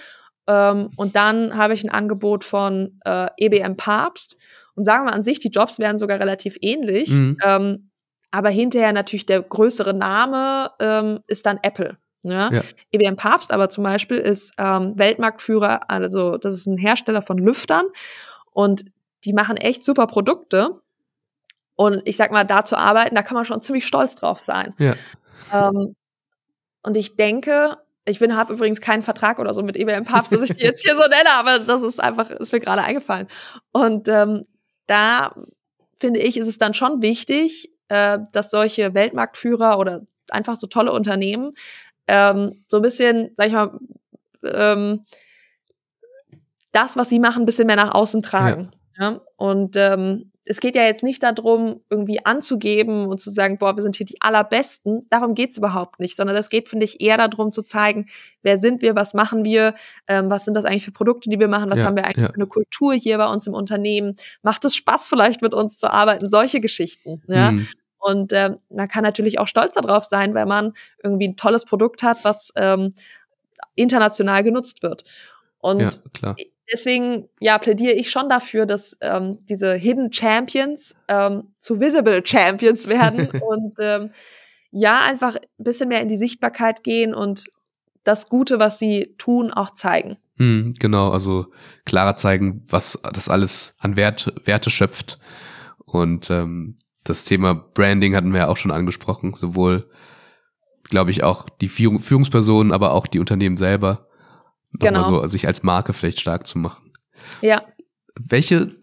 [0.47, 4.37] ähm, und dann habe ich ein Angebot von äh, EBM Papst
[4.75, 7.09] und sagen wir an sich, die Jobs wären sogar relativ ähnlich.
[7.09, 7.37] Mhm.
[7.45, 7.89] Ähm,
[8.31, 11.97] aber hinterher natürlich der größere Name ähm, ist dann Apple.
[12.23, 12.51] Ja?
[12.51, 12.61] ja.
[12.91, 17.85] EBM Papst aber zum Beispiel ist ähm, Weltmarktführer, also das ist ein Hersteller von Lüftern
[18.51, 18.85] und
[19.25, 20.81] die machen echt super Produkte.
[21.75, 24.73] Und ich sag mal, da zu arbeiten, da kann man schon ziemlich stolz drauf sein.
[24.77, 24.95] Ja.
[25.51, 25.95] Ähm,
[26.83, 30.41] und ich denke, ich bin habe übrigens keinen Vertrag oder so mit EBM Papst, dass
[30.41, 33.27] ich die jetzt hier so nenne, aber das ist einfach, ist mir gerade eingefallen.
[33.71, 34.43] Und ähm,
[34.87, 35.33] da
[35.97, 40.91] finde ich, ist es dann schon wichtig, äh, dass solche Weltmarktführer oder einfach so tolle
[40.91, 41.51] Unternehmen
[42.07, 43.79] ähm, so ein bisschen, sag ich mal,
[44.43, 45.01] ähm,
[46.71, 48.71] das, was sie machen, ein bisschen mehr nach außen tragen.
[48.97, 49.11] Ja.
[49.11, 49.21] ja?
[49.37, 53.83] Und ähm, es geht ja jetzt nicht darum, irgendwie anzugeben und zu sagen, boah, wir
[53.83, 55.07] sind hier die allerbesten.
[55.09, 58.07] Darum geht's überhaupt nicht, sondern es geht, finde ich, eher darum zu zeigen,
[58.41, 59.73] wer sind wir, was machen wir,
[60.07, 62.25] ähm, was sind das eigentlich für Produkte, die wir machen, was ja, haben wir eigentlich
[62.25, 62.27] ja.
[62.27, 64.15] für eine Kultur hier bei uns im Unternehmen.
[64.41, 66.29] Macht es Spaß, vielleicht mit uns zu arbeiten?
[66.29, 67.21] Solche Geschichten.
[67.27, 67.51] Ja?
[67.51, 67.67] Mhm.
[67.99, 72.03] Und äh, man kann natürlich auch stolz darauf sein, wenn man irgendwie ein tolles Produkt
[72.03, 72.93] hat, was ähm,
[73.75, 75.05] international genutzt wird.
[75.59, 76.35] Und ja, klar
[76.71, 82.87] deswegen ja plädiere ich schon dafür, dass ähm, diese Hidden Champions ähm, zu Visible Champions
[82.87, 84.11] werden und ähm,
[84.71, 87.49] ja einfach ein bisschen mehr in die Sichtbarkeit gehen und
[88.03, 90.17] das Gute, was sie tun, auch zeigen.
[90.37, 91.47] Hm, genau, also
[91.85, 95.19] klarer zeigen, was das alles an Wert, Werte schöpft.
[95.85, 99.89] Und ähm, das Thema Branding hatten wir ja auch schon angesprochen, sowohl,
[100.83, 104.07] glaube ich, auch die Führung, Führungspersonen, aber auch die Unternehmen selber
[104.79, 105.21] genau.
[105.21, 106.93] so sich als Marke vielleicht stark zu machen.
[107.41, 107.63] Ja.
[108.19, 108.75] Welche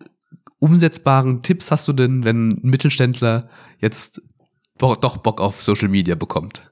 [0.59, 4.23] umsetzbaren Tipps hast du denn, wenn ein Mittelständler jetzt
[4.79, 6.70] doch Bock auf Social Media bekommt?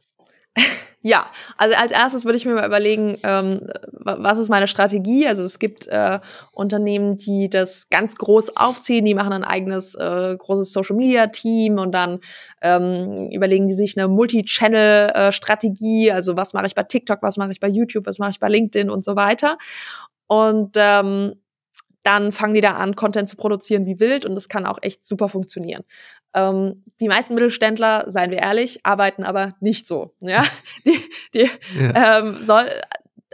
[1.00, 3.60] Ja, also als erstes würde ich mir mal überlegen, ähm,
[3.92, 5.28] was ist meine Strategie?
[5.28, 6.18] Also es gibt äh,
[6.50, 11.78] Unternehmen, die das ganz groß aufziehen, die machen ein eigenes äh, großes Social Media Team
[11.78, 12.18] und dann
[12.62, 16.08] ähm, überlegen die sich eine Multi-Channel-Strategie.
[16.08, 18.40] Äh, also was mache ich bei TikTok, was mache ich bei YouTube, was mache ich
[18.40, 19.56] bei LinkedIn und so weiter.
[20.26, 21.34] Und ähm,
[22.02, 25.04] dann fangen die da an, Content zu produzieren wie wild und das kann auch echt
[25.04, 25.84] super funktionieren.
[26.34, 30.14] Ähm, die meisten Mittelständler, seien wir ehrlich, arbeiten aber nicht so.
[30.20, 30.44] Ja,
[30.86, 31.00] die,
[31.34, 32.18] die ja.
[32.18, 32.66] Ähm, soll,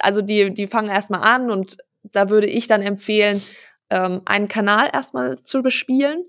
[0.00, 3.42] also die, die fangen erstmal an und da würde ich dann empfehlen,
[3.90, 6.24] ähm, einen Kanal erstmal zu bespielen.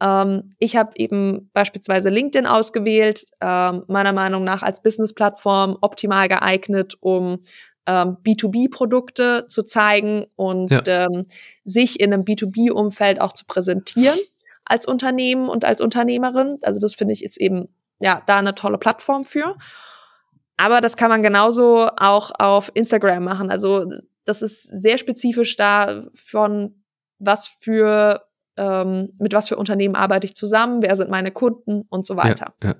[0.00, 6.94] Ähm, ich habe eben beispielsweise LinkedIn ausgewählt, ähm, meiner Meinung nach als Business-Plattform optimal geeignet,
[7.00, 7.40] um
[7.86, 10.82] ähm, B2B-Produkte zu zeigen und ja.
[10.86, 11.26] ähm,
[11.64, 14.18] sich in einem B2B-Umfeld auch zu präsentieren
[14.68, 16.56] als Unternehmen und als Unternehmerin.
[16.62, 17.68] Also das finde ich ist eben
[18.00, 19.56] ja, da eine tolle Plattform für.
[20.56, 23.50] Aber das kann man genauso auch auf Instagram machen.
[23.50, 23.90] Also
[24.24, 26.84] das ist sehr spezifisch da von
[27.18, 28.24] was für
[28.56, 32.54] ähm, mit was für Unternehmen arbeite ich zusammen, wer sind meine Kunden und so weiter.
[32.62, 32.76] Ja, ja.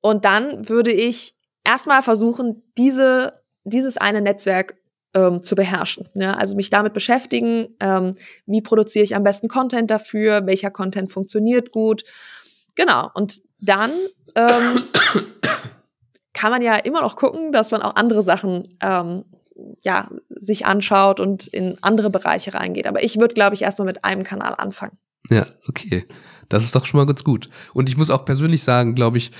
[0.00, 4.76] Und dann würde ich erstmal versuchen, diese, dieses eine Netzwerk
[5.14, 6.08] ähm, zu beherrschen.
[6.14, 6.34] Ja?
[6.34, 8.12] Also mich damit beschäftigen, ähm,
[8.46, 12.04] wie produziere ich am besten Content dafür, welcher Content funktioniert gut.
[12.74, 13.10] Genau.
[13.14, 13.92] Und dann
[14.34, 14.84] ähm,
[16.32, 19.24] kann man ja immer noch gucken, dass man auch andere Sachen ähm,
[19.82, 22.86] ja, sich anschaut und in andere Bereiche reingeht.
[22.86, 24.98] Aber ich würde, glaube ich, erstmal mit einem Kanal anfangen.
[25.30, 26.06] Ja, okay.
[26.48, 27.50] Das ist doch schon mal ganz gut.
[27.74, 29.32] Und ich muss auch persönlich sagen, glaube ich,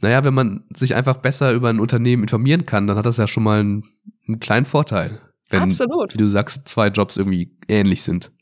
[0.00, 3.26] naja, wenn man sich einfach besser über ein Unternehmen informieren kann, dann hat das ja
[3.26, 3.84] schon mal einen,
[4.26, 5.20] einen kleinen Vorteil.
[5.50, 6.14] Wenn, Absolut.
[6.14, 8.32] Wie du sagst, zwei Jobs irgendwie ähnlich sind.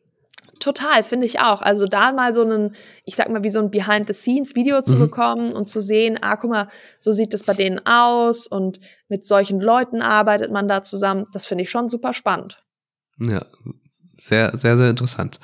[0.61, 1.61] Total, finde ich auch.
[1.61, 5.01] Also da mal so einen, ich sag mal, wie so ein Behind-the-Scenes-Video zu mhm.
[5.01, 6.69] bekommen und zu sehen, ah, guck mal,
[7.01, 8.79] so sieht es bei denen aus und
[9.09, 11.27] mit solchen Leuten arbeitet man da zusammen.
[11.33, 12.63] Das finde ich schon super spannend.
[13.19, 13.45] Ja,
[14.17, 15.41] sehr, sehr, sehr interessant.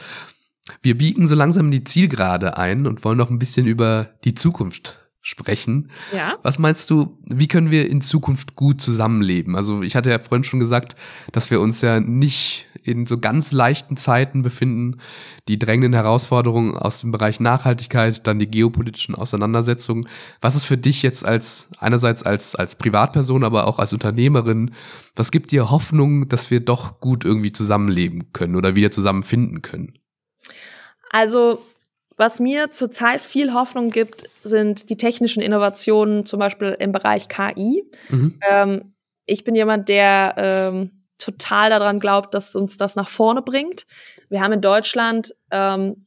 [0.82, 5.07] Wir biegen so langsam die Zielgerade ein und wollen noch ein bisschen über die Zukunft
[5.28, 5.90] sprechen.
[6.14, 6.38] Ja.
[6.42, 9.56] Was meinst du, wie können wir in Zukunft gut zusammenleben?
[9.56, 10.96] Also ich hatte ja vorhin schon gesagt,
[11.32, 15.00] dass wir uns ja nicht in so ganz leichten Zeiten befinden.
[15.46, 20.08] Die drängenden Herausforderungen aus dem Bereich Nachhaltigkeit, dann die geopolitischen Auseinandersetzungen.
[20.40, 24.70] Was ist für dich jetzt als, einerseits als, als Privatperson, aber auch als Unternehmerin,
[25.14, 29.92] was gibt dir Hoffnung, dass wir doch gut irgendwie zusammenleben können oder wieder zusammenfinden können?
[31.10, 31.60] Also
[32.18, 37.84] was mir zurzeit viel Hoffnung gibt, sind die technischen Innovationen, zum Beispiel im Bereich KI.
[38.08, 38.40] Mhm.
[38.46, 38.90] Ähm,
[39.24, 43.86] ich bin jemand, der ähm, total daran glaubt, dass uns das nach vorne bringt.
[44.28, 46.02] Wir haben in Deutschland, ähm,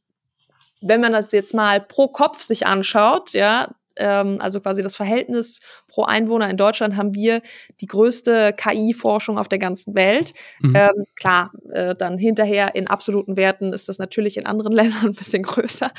[0.82, 5.60] wenn man das jetzt mal pro Kopf sich anschaut, ja, ähm, also quasi das Verhältnis
[5.88, 7.42] pro Einwohner in Deutschland, haben wir
[7.80, 10.32] die größte KI-Forschung auf der ganzen Welt.
[10.60, 10.76] Mhm.
[10.76, 15.14] Ähm, klar, äh, dann hinterher in absoluten Werten ist das natürlich in anderen Ländern ein
[15.14, 15.90] bisschen größer.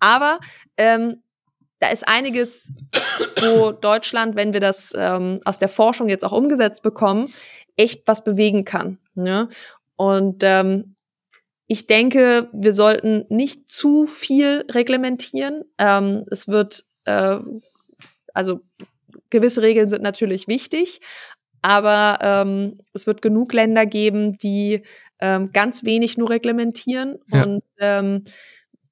[0.00, 0.38] Aber
[0.76, 1.22] ähm,
[1.78, 2.70] da ist einiges,
[3.40, 7.32] wo Deutschland, wenn wir das ähm, aus der Forschung jetzt auch umgesetzt bekommen,
[7.76, 8.98] echt was bewegen kann.
[9.16, 9.48] Ne?
[9.96, 10.94] Und ähm,
[11.66, 15.64] ich denke, wir sollten nicht zu viel reglementieren.
[15.78, 17.38] Ähm, es wird äh,
[18.34, 18.60] also
[19.30, 21.00] gewisse Regeln sind natürlich wichtig,
[21.62, 24.82] aber ähm, es wird genug Länder geben, die
[25.20, 27.18] ähm, ganz wenig nur reglementieren.
[27.28, 27.44] Ja.
[27.44, 28.24] Und ähm,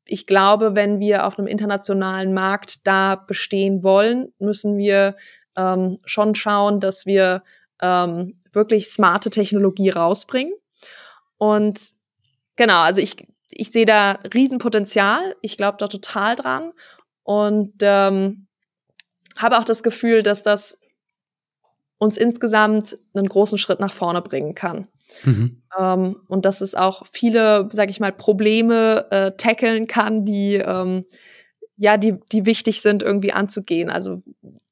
[0.07, 5.17] ich glaube, wenn wir auf einem internationalen Markt da bestehen wollen, müssen wir
[5.57, 7.43] ähm, schon schauen, dass wir
[7.83, 10.53] ähm, wirklich smarte Technologie rausbringen.
[11.39, 11.81] Und
[12.57, 13.17] genau, also ich,
[13.51, 15.35] ich sehe da Riesenpotenzial.
[15.43, 16.73] Ich glaube da total dran
[17.23, 18.47] und ähm,
[19.37, 20.79] habe auch das Gefühl, dass das
[21.99, 24.89] uns insgesamt einen großen Schritt nach vorne bringen kann.
[25.25, 25.57] Mhm.
[25.79, 31.03] Ähm, und dass es auch viele, sag ich mal, Probleme äh, tackeln kann, die ähm,
[31.83, 33.89] ja, die, die wichtig sind, irgendwie anzugehen.
[33.89, 34.23] Also,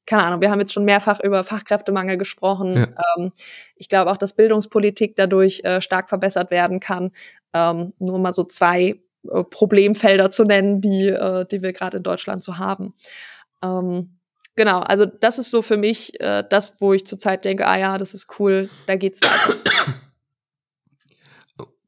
[0.05, 2.75] keine Ahnung, wir haben jetzt schon mehrfach über Fachkräftemangel gesprochen.
[2.75, 2.87] Ja.
[3.17, 3.31] Ähm,
[3.77, 7.09] ich glaube auch, dass Bildungspolitik dadurch äh, stark verbessert werden kann.
[7.51, 12.03] Ähm, nur mal so zwei äh, Problemfelder zu nennen, die, äh, die wir gerade in
[12.03, 12.93] Deutschland so haben.
[13.63, 14.19] Ähm,
[14.55, 17.97] genau, also das ist so für mich äh, das, wo ich zurzeit denke, ah ja,
[17.97, 19.59] das ist cool, da geht's weiter.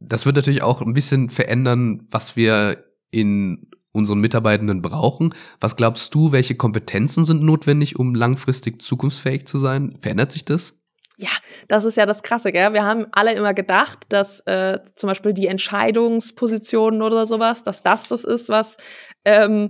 [0.03, 5.33] Das wird natürlich auch ein bisschen verändern, was wir in unseren Mitarbeitenden brauchen.
[5.59, 9.97] Was glaubst du, welche Kompetenzen sind notwendig, um langfristig zukunftsfähig zu sein?
[10.01, 10.80] Verändert sich das?
[11.21, 11.29] Ja,
[11.67, 12.73] das ist ja das Krasse, gell?
[12.73, 18.07] Wir haben alle immer gedacht, dass äh, zum Beispiel die Entscheidungspositionen oder sowas, dass das
[18.07, 18.77] das ist, was
[19.23, 19.69] ähm,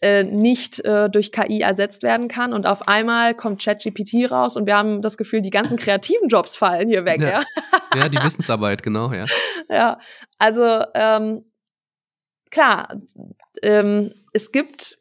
[0.00, 2.52] äh, nicht äh, durch KI ersetzt werden kann.
[2.52, 6.54] Und auf einmal kommt ChatGPT raus und wir haben das Gefühl, die ganzen kreativen Jobs
[6.56, 7.20] fallen hier weg.
[7.20, 7.44] Ja, ja?
[7.96, 9.24] ja die Wissensarbeit, genau, ja.
[9.68, 9.98] Ja,
[10.38, 11.40] also ähm,
[12.50, 12.86] klar,
[13.62, 14.98] ähm, es gibt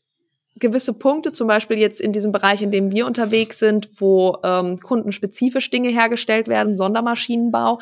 [0.55, 4.79] gewisse Punkte, zum Beispiel jetzt in diesem Bereich, in dem wir unterwegs sind, wo ähm,
[4.79, 7.79] kundenspezifisch Dinge hergestellt werden, Sondermaschinenbau,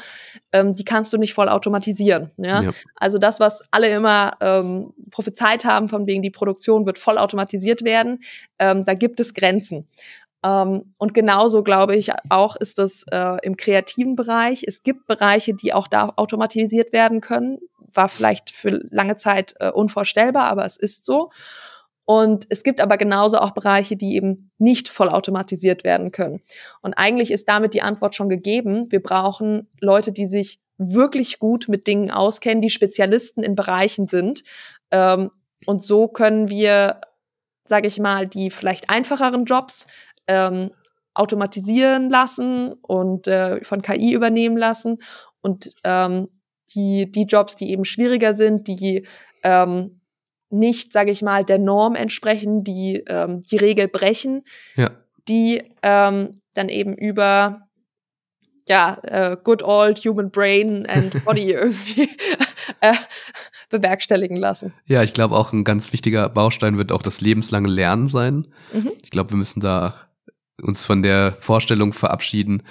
[0.53, 2.31] ähm, die kannst du nicht voll automatisieren.
[2.37, 2.61] Ja?
[2.61, 2.71] ja.
[2.95, 7.83] Also das, was alle immer ähm, prophezeit haben, von wegen die Produktion wird voll automatisiert
[7.83, 8.19] werden,
[8.57, 9.87] ähm, da gibt es Grenzen.
[10.43, 14.63] Ähm, und genauso glaube ich auch ist das äh, im kreativen Bereich.
[14.65, 17.59] Es gibt Bereiche, die auch da automatisiert werden können.
[17.93, 21.31] War vielleicht für lange Zeit äh, unvorstellbar, aber es ist so.
[22.11, 26.41] Und es gibt aber genauso auch Bereiche, die eben nicht vollautomatisiert werden können.
[26.81, 28.91] Und eigentlich ist damit die Antwort schon gegeben.
[28.91, 34.43] Wir brauchen Leute, die sich wirklich gut mit Dingen auskennen, die Spezialisten in Bereichen sind.
[34.91, 35.29] Ähm,
[35.65, 36.99] und so können wir
[37.63, 39.87] sage ich mal, die vielleicht einfacheren Jobs
[40.27, 40.71] ähm,
[41.13, 44.97] automatisieren lassen und äh, von KI übernehmen lassen
[45.41, 46.27] und ähm,
[46.75, 49.07] die, die Jobs, die eben schwieriger sind, die
[50.51, 54.43] nicht, sage ich mal, der Norm entsprechen, die ähm, die Regel brechen,
[54.75, 54.91] Ja.
[55.27, 57.67] die ähm, dann eben über
[58.69, 62.09] ja, äh, good old human brain and body irgendwie
[62.79, 62.93] äh,
[63.69, 64.73] bewerkstelligen lassen.
[64.85, 68.47] Ja, ich glaube auch ein ganz wichtiger Baustein wird auch das lebenslange Lernen sein.
[68.71, 68.91] Mhm.
[69.03, 69.95] Ich glaube, wir müssen da
[70.61, 72.63] uns von der Vorstellung verabschieden.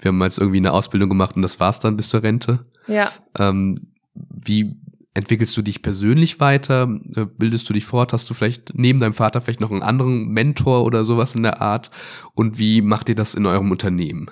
[0.00, 2.66] Wir haben jetzt irgendwie eine Ausbildung gemacht und das war's dann bis zur Rente.
[2.88, 3.10] Ja.
[3.38, 4.76] Ähm, wie
[5.14, 6.88] entwickelst du dich persönlich weiter?
[7.14, 8.12] Äh, Bildest du dich fort?
[8.12, 11.62] Hast du vielleicht neben deinem Vater vielleicht noch einen anderen Mentor oder sowas in der
[11.62, 11.90] Art?
[12.34, 14.30] Und wie macht ihr das in eurem Unternehmen?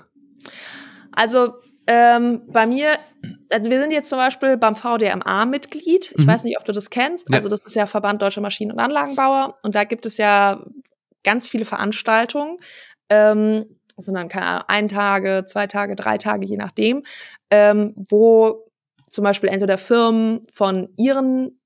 [1.12, 1.54] Also
[1.86, 2.92] ähm, bei mir,
[3.52, 6.12] also wir sind jetzt zum Beispiel beim VDMA Mitglied.
[6.16, 6.28] Ich Mhm.
[6.28, 7.28] weiß nicht, ob du das kennst.
[7.30, 7.36] Ja.
[7.38, 10.64] Also das ist ja Verband Deutscher Maschinen- und Anlagenbauer und da gibt es ja
[11.24, 12.58] ganz viele Veranstaltungen.
[13.08, 13.66] Ähm,
[14.04, 17.04] dann keine Ahnung, ein Tage, zwei Tage, drei Tage, je nachdem,
[17.50, 18.64] ähm, wo
[19.12, 21.60] zum Beispiel entweder Firmen von ihren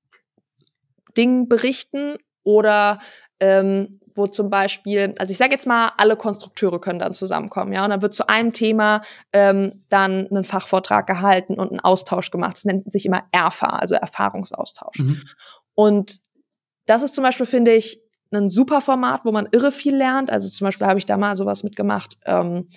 [1.17, 2.99] Dingen berichten oder
[3.39, 7.83] ähm, wo zum Beispiel, also ich sage jetzt mal, alle Konstrukteure können dann zusammenkommen, ja,
[7.83, 12.57] und dann wird zu einem Thema ähm, dann ein Fachvortrag gehalten und ein Austausch gemacht.
[12.57, 14.99] Das nennt sich immer ERFA, also Erfahrungsaustausch.
[14.99, 15.21] Mhm.
[15.75, 16.17] Und
[16.87, 20.29] das ist zum Beispiel, finde ich, ein super Format, wo man irre viel lernt.
[20.29, 22.67] Also zum Beispiel habe ich da mal sowas mitgemacht ähm,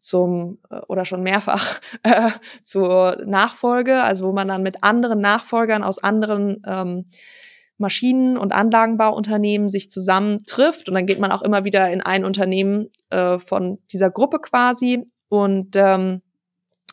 [0.00, 2.30] zum äh, oder schon mehrfach äh,
[2.64, 7.04] zur Nachfolge, also wo man dann mit anderen Nachfolgern aus anderen ähm,
[7.78, 10.88] Maschinen- und Anlagenbauunternehmen sich zusammen trifft.
[10.88, 15.06] Und dann geht man auch immer wieder in ein Unternehmen äh, von dieser Gruppe quasi.
[15.28, 16.20] Und ähm,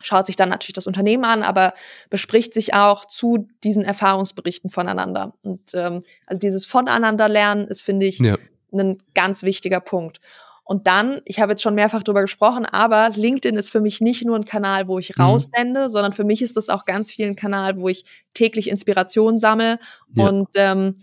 [0.02, 1.74] schaut sich dann natürlich das Unternehmen an, aber
[2.10, 5.34] bespricht sich auch zu diesen Erfahrungsberichten voneinander.
[5.44, 8.38] Und ähm, also dieses Voneinander lernen ist, finde ich, Ja.
[8.74, 10.20] ein ganz wichtiger Punkt.
[10.64, 14.26] Und dann, ich habe jetzt schon mehrfach drüber gesprochen, aber LinkedIn ist für mich nicht
[14.26, 15.24] nur ein Kanal, wo ich Mhm.
[15.24, 19.40] raussende, sondern für mich ist das auch ganz viel ein Kanal, wo ich täglich Inspiration
[19.40, 19.80] sammle.
[20.14, 20.28] Ja.
[20.28, 20.96] Und ähm,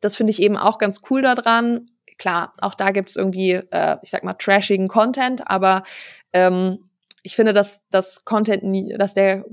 [0.00, 1.86] das finde ich eben auch ganz cool daran.
[2.18, 5.84] Klar, auch da gibt es irgendwie, äh, ich sag mal, trashigen Content, aber
[6.32, 6.84] ähm,
[7.26, 8.62] ich finde, dass das Content,
[9.00, 9.44] dass der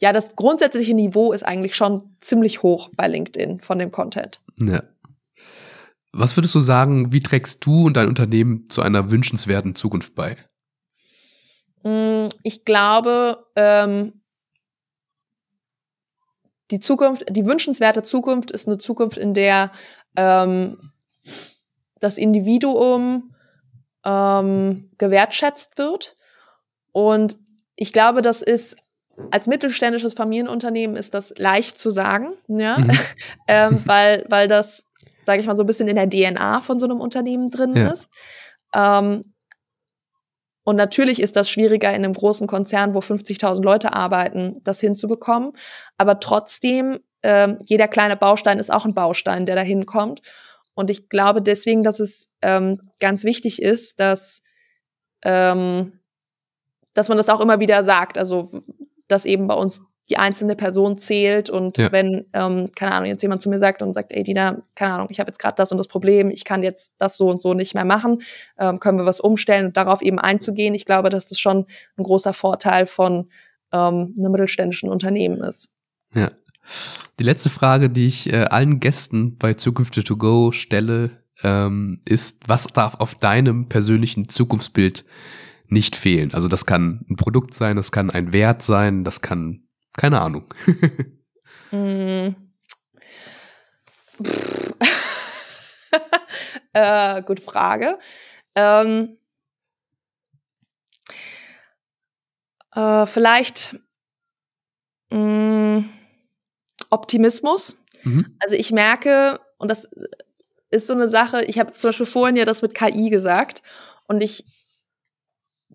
[0.00, 4.40] ja, das grundsätzliche Niveau ist eigentlich schon ziemlich hoch bei LinkedIn von dem Content.
[4.58, 4.82] Ja.
[6.12, 10.36] Was würdest du sagen, wie trägst du und dein Unternehmen zu einer wünschenswerten Zukunft bei?
[11.82, 14.22] Mm, Ich glaube, ähm,
[16.70, 19.72] die Zukunft, die wünschenswerte Zukunft ist eine Zukunft, in der
[20.16, 20.92] ähm,
[22.00, 23.34] das Individuum
[24.06, 26.15] ähm, gewertschätzt wird.
[26.96, 27.38] Und
[27.76, 28.78] ich glaube, das ist
[29.30, 32.88] als mittelständisches Familienunternehmen ist das leicht zu sagen, ja, Mhm.
[33.48, 34.86] ähm, weil, weil das,
[35.26, 37.90] sage ich mal, so ein bisschen in der DNA von so einem Unternehmen drin Ja.
[37.90, 38.10] ist.
[38.74, 39.20] Ähm,
[40.64, 45.52] und natürlich ist das schwieriger in einem großen Konzern, wo 50.000 Leute arbeiten, das hinzubekommen.
[45.98, 50.22] Aber trotzdem, ähm, jeder kleine Baustein ist auch ein Baustein, der da hinkommt.
[50.74, 54.42] Und ich glaube deswegen, dass es ähm, ganz wichtig ist, dass,
[55.24, 56.00] ähm,
[56.96, 58.18] dass man das auch immer wieder sagt.
[58.18, 58.48] Also,
[59.08, 61.90] dass eben bei uns die einzelne Person zählt und Ja.
[61.90, 65.08] wenn, ähm, keine Ahnung, jetzt jemand zu mir sagt und sagt, ey Dina, keine Ahnung,
[65.10, 67.54] ich habe jetzt gerade das und das Problem, ich kann jetzt das so und so
[67.54, 68.22] nicht mehr machen,
[68.58, 70.74] ähm, können wir was umstellen und darauf eben einzugehen.
[70.74, 71.66] Ich glaube, dass das schon
[71.96, 73.30] ein großer Vorteil von
[73.72, 75.70] ähm, einem mittelständischen Unternehmen ist.
[76.14, 76.30] Ja.
[77.18, 81.10] Die letzte Frage, die ich äh, allen Gästen bei Zukünfte to go stelle,
[81.42, 85.04] ähm, ist, was darf auf deinem persönlichen Zukunftsbild
[85.68, 86.32] nicht fehlen?
[86.34, 90.52] Also das kann ein Produkt sein, das kann ein Wert sein, das kann, keine Ahnung.
[91.72, 92.28] Mm.
[96.76, 97.98] Äh, gute Frage.
[98.54, 99.16] Ähm,
[102.74, 103.78] äh, vielleicht
[105.10, 105.84] mh,
[106.90, 107.78] Optimismus.
[108.02, 108.36] Mhm.
[108.40, 109.88] Also ich merke, und das
[110.70, 113.62] ist so eine Sache, ich habe zum Beispiel vorhin ja das mit KI gesagt
[114.06, 114.44] und ich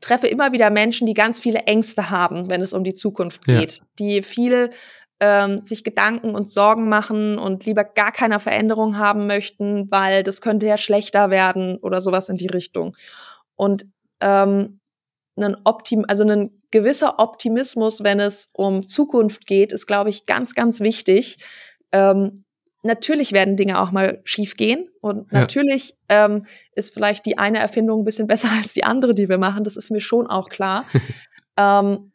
[0.01, 3.59] treffe immer wieder Menschen, die ganz viele Ängste haben, wenn es um die Zukunft Ja.
[3.59, 4.71] geht, die viel
[5.19, 10.41] ähm, sich Gedanken und Sorgen machen und lieber gar keine Veränderung haben möchten, weil das
[10.41, 12.97] könnte ja schlechter werden oder sowas in die Richtung.
[13.55, 13.85] Und
[14.19, 14.79] ähm,
[15.37, 20.55] ein Optim also ein gewisser Optimismus, wenn es um Zukunft geht, ist, glaube ich, ganz,
[20.55, 21.37] ganz wichtig.
[21.91, 22.43] Ähm,
[22.83, 25.41] natürlich werden Dinge auch mal schief gehen und Ja.
[25.41, 29.37] natürlich ähm, ist vielleicht die eine Erfindung ein bisschen besser als die andere, die wir
[29.37, 29.63] machen.
[29.63, 30.85] Das ist mir schon auch klar.
[31.57, 32.11] ähm,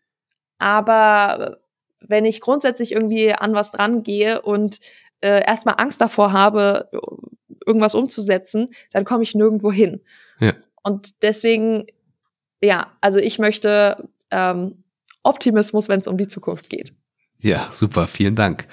[0.58, 1.58] aber
[2.00, 4.78] wenn ich grundsätzlich irgendwie an was dran gehe und
[5.20, 6.88] äh, erstmal Angst davor habe,
[7.66, 10.00] irgendwas umzusetzen, dann komme ich nirgendwo hin.
[10.40, 10.52] Ja.
[10.82, 11.86] Und deswegen,
[12.62, 14.84] ja, also ich möchte ähm,
[15.24, 16.92] Optimismus, wenn es um die Zukunft geht.
[17.38, 18.66] Ja, super, vielen Dank.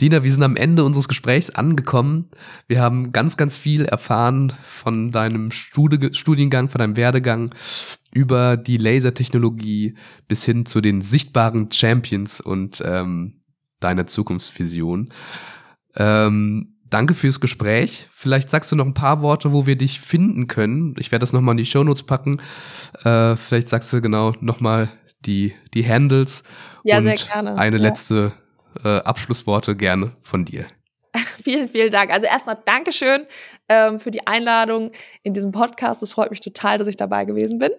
[0.00, 2.28] Dina, wir sind am Ende unseres Gesprächs angekommen.
[2.68, 7.50] Wir haben ganz, ganz viel erfahren von deinem Studi Studiengang, von deinem Werdegang
[8.12, 9.96] über die Lasertechnologie
[10.28, 13.40] bis hin zu den sichtbaren Champions und ähm,
[13.80, 15.12] deiner Zukunftsvision.
[15.96, 18.06] Ähm, danke fürs Gespräch.
[18.12, 20.94] Vielleicht sagst du noch ein paar Worte, wo wir dich finden können.
[20.98, 22.40] Ich werde das nochmal in die Shownotes packen.
[23.02, 24.90] Äh, vielleicht sagst du genau nochmal
[25.26, 26.42] die, die Handles
[26.84, 27.58] ja, und sehr gerne.
[27.58, 27.82] eine Ja.
[27.82, 28.32] letzte
[28.84, 30.66] äh, Abschlussworte gerne von dir.
[31.44, 32.10] Vielen, vielen Dank.
[32.10, 33.26] Also erstmal Dankeschön
[33.68, 34.90] ähm, für die Einladung
[35.22, 36.02] in diesem Podcast.
[36.02, 37.70] Es freut mich total, dass ich dabei gewesen bin.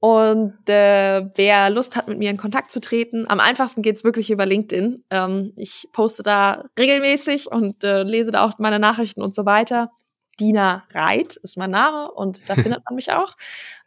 [0.00, 4.30] Und äh, wer Lust hat, mit mir in Kontakt zu treten, am einfachsten geht's wirklich
[4.30, 5.04] über LinkedIn.
[5.10, 9.90] Ähm, ich poste da regelmäßig und äh, lese da auch meine Nachrichten und so weiter.
[10.38, 13.34] Dina Reit ist mein Name und da findet man mich auch.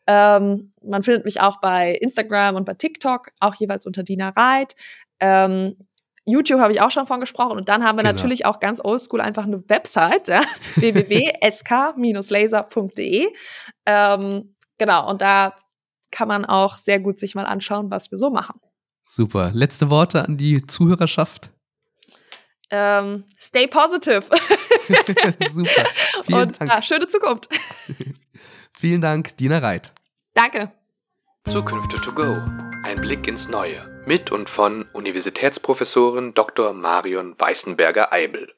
[0.08, 4.76] Ähm, man findet mich auch bei Instagram und bei TikTok, auch jeweils unter Dina Reit.
[5.20, 5.78] Ähm,
[6.26, 8.14] YouTube habe ich auch schon von gesprochen und dann haben wir Genau.
[8.16, 10.42] natürlich auch ganz oldschool einfach eine Website, ja,
[11.92, 13.28] www.sk-laser.de.
[13.86, 15.56] Ähm, genau, und da
[16.12, 18.60] kann man auch sehr gut sich mal anschauen, was wir so machen.
[19.06, 19.52] Super.
[19.54, 21.52] Letzte Worte an die Zuhörerschaft.
[22.70, 24.22] Ähm, stay positive
[25.52, 25.70] Super.
[26.26, 26.72] Vielen und Dank.
[26.72, 27.50] ja, schöne Zukunft.
[28.82, 29.94] Vielen Dank, Dina Reit.
[30.34, 30.72] Danke.
[31.46, 32.34] Zukünfte to go.
[32.84, 34.02] Ein Blick ins Neue.
[34.08, 36.74] Mit und von Universitätsprofessorin Dr.
[36.74, 38.52] Marion Weißenberger-Eibel.